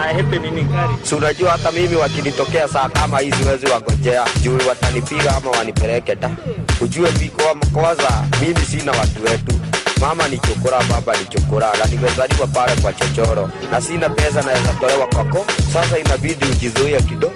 ahepe 0.10 0.40
nini 0.40 0.64
gari? 0.64 0.94
Si 1.03 1.16
unajua 1.16 1.52
hata 1.52 1.72
mimi 1.72 1.95
wakinitokea 1.95 2.68
saa 2.68 2.90
kama 2.90 3.20
hizi 3.20 3.44
wezi 3.44 3.66
wagojea 3.66 4.26
juu 4.41 4.57
watanipiga 4.70 5.36
ama 5.38 5.52
wanipeleke 5.52 6.16
ta. 6.16 6.30
Ujue 6.82 7.10
viko 7.10 7.56
kwanza, 7.74 8.24
mimi 8.41 8.60
sina 8.66 8.91
watu 8.91 9.24
wetu 9.24 9.60
mama 10.02 10.28
ni 10.28 10.38
chokora, 10.38 10.80
baba 10.90 11.18
ni 11.18 11.26
chokora, 11.26 11.68
na 11.80 11.86
nimezaliwa 11.86 12.48
pale 12.48 12.82
kwa 12.82 12.94
chochoro 12.94 13.49
na 13.72 13.82
sina 13.82 14.10
pesa 14.10 14.41
naweza 14.41 14.74
tolewa 14.80 15.07
kwako. 15.07 15.45
Sasa 15.74 15.99
inabidi 15.99 16.45
ujizuie 16.45 17.02
kidogo. 17.02 17.34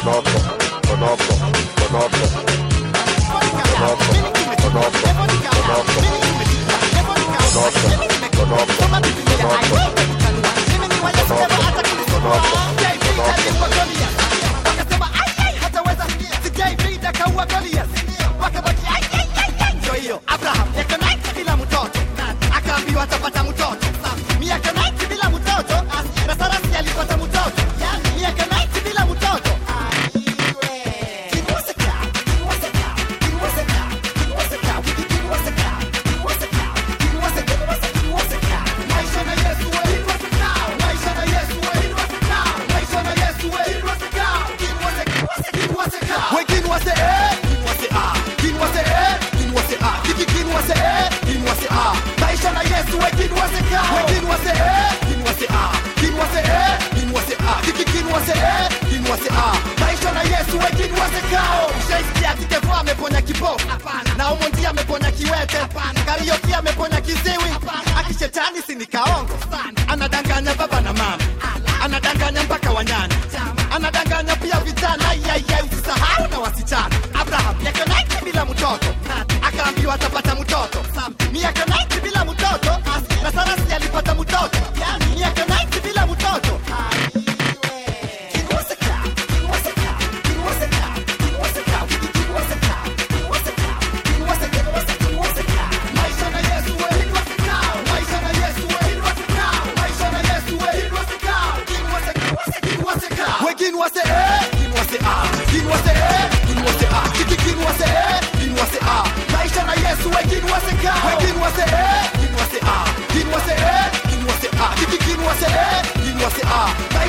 Konoko, 0.00 0.40
konoko, 0.88 1.45
Abraham, 20.26 20.68
yako 20.76 20.96
naye 20.96 21.16
kila 21.34 21.56
mtoto. 21.56 21.98
Akaambiwa 22.56 23.02
atapata 23.02 23.44
mtoto. 23.44 23.85
Kipofu 63.36 63.68
na 64.16 64.32
umondi 64.32 64.66
ameponya 64.66 65.10
kiwete. 65.10 65.58
Karioki 66.06 66.52
ameponya 66.54 67.00
kiziwi. 67.00 67.50
Akishetani 67.98 68.62
sinikaongo 68.66 69.34
anadanganya 69.88 70.54
baba 70.54 70.80
na 70.80 70.92
mama. 70.92 71.18
Anadanganya 71.84 72.42
mpaka 72.42 72.70
wanyana 72.70 73.14
anadanganya 73.70 74.36
pia 74.36 74.60
vijana. 74.60 75.04
Usisahau 75.72 76.28
na 76.30 76.38
wasichana. 76.38 76.96
Abraham 77.20 77.56
90 77.56 78.24
bila 78.24 78.44
mtoto. 78.44 78.86
Akaambiwa 79.42 79.94
atapata 79.94 80.25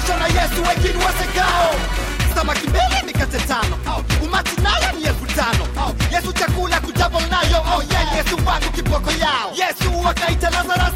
ah. 0.09 0.17
Maisha 0.17 0.17
na 0.17 0.41
Yesu 0.41 0.63
wengine 0.69 1.05
wasekao. 1.05 1.75
Samaki 2.35 2.67
mbili 2.67 3.05
mikate 3.05 3.37
tano, 3.39 3.77
umati 4.23 4.61
nayo 4.61 4.91
ni 4.99 5.03
elfu 5.03 5.25
tano. 5.25 5.93
Yesu 6.11 6.33
chakula 6.33 6.79
kujabo 6.81 7.19
nayo, 7.19 7.61
oh 7.75 7.83
yeah, 7.91 8.15
Yesu 8.17 8.35
wangu 8.45 8.69
kiboko 8.75 9.11
yao. 9.11 9.51
Yesu 9.55 9.99
wakaita 10.05 10.49
Lazarus, 10.49 10.86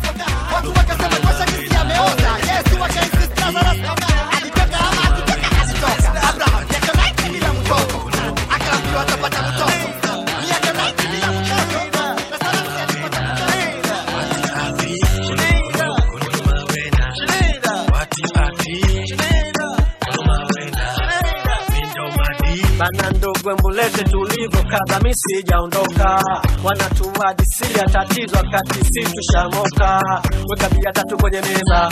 tulivyo 24.81 24.85
kadha 24.87 24.99
mi 25.03 25.13
sijaondoka. 25.15 26.19
Wanatuadisia 26.63 27.85
tatizo 27.91 28.37
wakati 28.37 28.79
si 28.85 29.03
tushamoka 29.03 30.01
weka 30.49 30.69
bia 30.69 30.91
tatu 30.91 31.17
kwenye 31.17 31.41
meza. 31.41 31.89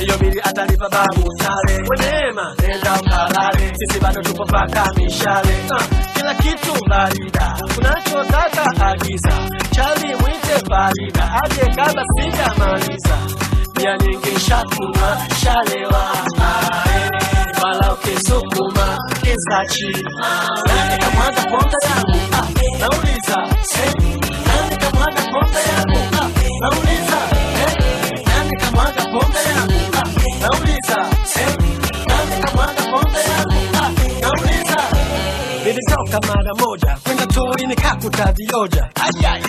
Hiyo 0.00 0.18
bili 0.18 0.40
atalipa 0.40 0.88
babu. 0.88 1.30
Sare. 1.38 1.78
weneema 1.90 2.54
nenda 2.62 2.94
ukalale 3.00 3.72
sisi 3.78 4.00
bado 4.00 4.22
tupo 4.22 4.44
paka 4.44 4.92
mishale. 4.96 5.54
Ah, 5.70 5.84
kila 6.14 6.34
kitu 6.34 6.84
barida. 6.88 7.56
Unachotaka 7.78 8.86
agiza. 8.86 9.32
Chali 9.70 10.14
mwite 10.14 10.68
barida, 10.70 11.40
aje 11.44 11.60
kabla 11.76 12.04
sijamaliza. 12.16 13.16
Bia 13.74 13.96
nyingi 13.98 14.40
shakunywa 14.40 15.18
shalewa 15.44 16.02
wala 17.64 17.92
ukisukuma 17.92 18.79
versátil. 19.40 19.88
Anda 20.68 20.96
que 20.98 21.08
manda 21.16 21.42
conta 21.50 21.76
é 21.82 21.88
a 21.88 22.00
luta, 22.00 22.40
não 22.80 22.94
lisa. 23.02 23.38
É. 23.76 23.88
Anda 24.58 24.76
que 24.76 24.88
manda 24.96 25.22
conta 25.30 25.58
é 25.58 25.70
a 25.70 25.84
luta, 25.88 26.22
não 26.60 26.74
lisa. 26.84 27.20
É. 27.56 27.68
Anda 28.38 28.54
que 28.56 28.68
manda 28.76 29.02
conta 29.10 29.38
é 29.38 29.52
a 29.52 29.64
luta, 29.64 30.02
não 30.40 30.56
lisa. 30.64 30.98
É. 31.36 31.48
Anda 32.12 32.36
que 32.36 32.56
manda 32.56 32.82
conta 32.90 33.18
é 33.18 33.32
a 33.32 33.42
luta, 33.42 33.82
não 34.22 34.36
lisa. 34.44 34.80
Eles 35.68 35.84
são 35.88 36.04
camada 36.10 36.52
moja. 36.58 37.09
Nikakuta 37.26 37.82
kakutadioja 37.82 38.88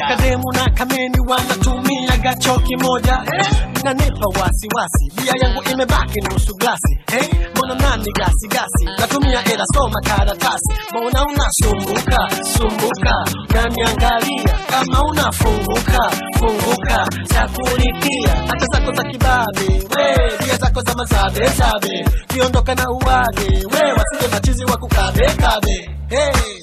kademu 0.07 0.51
na 0.53 0.69
kameni 0.69 1.19
wanatumia 1.27 2.17
gacho 2.17 2.59
kimoja. 2.59 3.23
Eh, 3.39 3.47
nanipa 3.83 4.25
wasiwasi. 4.27 5.11
Bia 5.15 5.33
yangu 5.41 5.63
imebaki 5.71 6.21
nusu 6.21 6.55
glasi. 6.55 6.99
Eh, 7.17 7.29
mbona 7.55 7.75
nani 7.75 8.11
gasi 8.11 8.47
gasi? 8.47 8.85
Natumia 8.99 9.43
ela 9.53 9.65
soma 9.73 10.01
karatasi. 10.01 10.73
Mbona 10.91 11.25
unasumbuka 11.25 12.29
sumbuka. 12.57 13.25
Naniangalia 13.53 14.57
kama 14.69 15.03
unafunguka 15.03 16.11
funguka. 16.39 17.07
Za 17.23 17.47
kulipia 17.47 18.35
hata 18.47 18.65
zako 18.65 18.93
za 18.95 19.03
kibabe. 19.03 19.67
We 19.97 20.45
bia 20.45 20.57
zako 20.57 20.81
za 20.81 20.95
mazabe 20.95 21.47
zabe. 21.47 22.05
Kiondoka 22.27 22.75
na 22.75 22.89
uwage. 22.89 23.47
We 23.47 23.91
wasije 23.93 24.27
machizi 24.31 24.65
wa 24.65 24.77
kukabe 24.77 25.25
kabe. 25.33 25.89
Hey, 26.09 26.61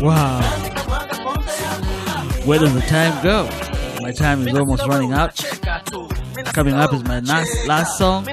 Wow. 0.00 0.40
Where 2.44 2.58
does 2.58 2.72
the 2.72 2.80
time 2.88 3.22
go? 3.22 3.48
My 4.00 4.12
time 4.12 4.46
is 4.46 4.54
almost 4.54 4.86
running 4.86 5.12
out. 5.12 5.34
Coming 6.54 6.74
up 6.74 6.94
is 6.94 7.04
my 7.04 7.20
last, 7.20 7.66
last 7.66 7.98
song. 7.98 8.26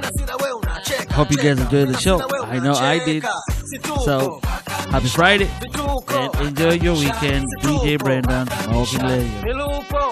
Hope 1.12 1.32
you 1.32 1.38
guys 1.38 1.60
enjoyed 1.60 1.90
the 1.90 1.98
show. 2.00 2.22
I 2.44 2.60
know 2.60 2.74
I 2.74 3.04
did. 3.04 3.26
So 4.04 4.40
happy 4.92 5.08
Friday 5.08 5.50
and 6.10 6.48
enjoy 6.48 6.74
your 6.74 6.96
weekend. 6.96 7.46
DJ 7.62 7.98
Open 8.70 9.06
Milupo 9.44 10.12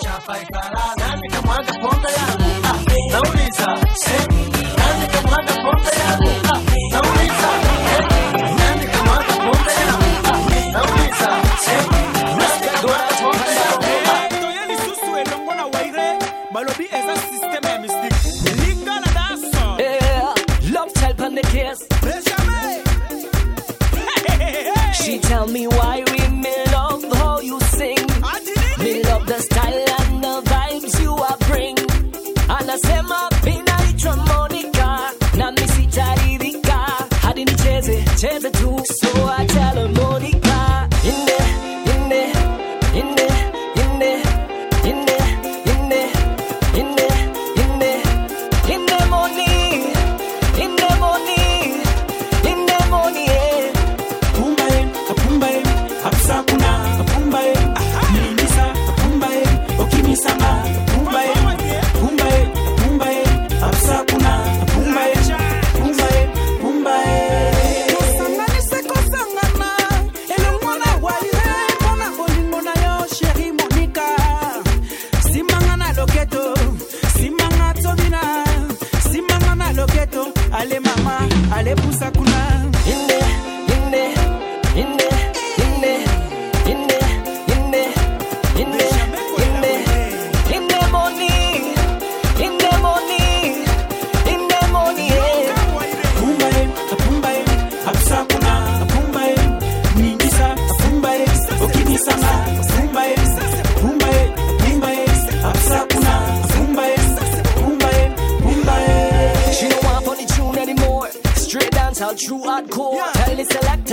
tell 25.45 25.51
me 25.53 25.67
why. 25.67 25.92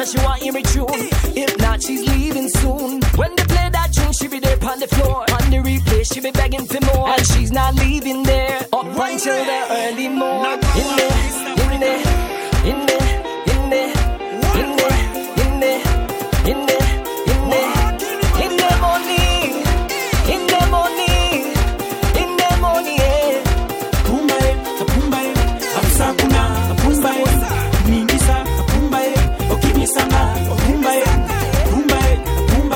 tell 0.05 0.13
she 0.13 0.25
want 0.25 0.43
hear 0.43 0.53
me 0.53 0.63
tune. 0.63 0.87
If 1.37 1.59
not, 1.59 1.83
she's 1.83 2.07
leaving 2.09 2.49
soon. 2.49 3.01
When 3.17 3.35
they 3.37 3.45
play 3.45 3.69
that 3.71 3.93
tune, 3.93 4.13
she 4.13 4.29
be 4.29 4.39
there 4.41 4.59
on 4.65 4.81
the 4.81 4.89
floor. 4.89 5.21
On 5.37 5.51
the 5.51 5.59
replay, 5.59 6.13
she 6.13 6.21
be 6.21 6.31
begging 6.31 6.67
for 6.67 6.81
more. 6.95 7.09
And 7.09 7.27
she's 7.27 7.53
not 7.53 7.75
leaving 7.75 8.23
there. 8.23 8.61
Up 8.73 8.87
until 8.87 9.45
there. 9.45 9.70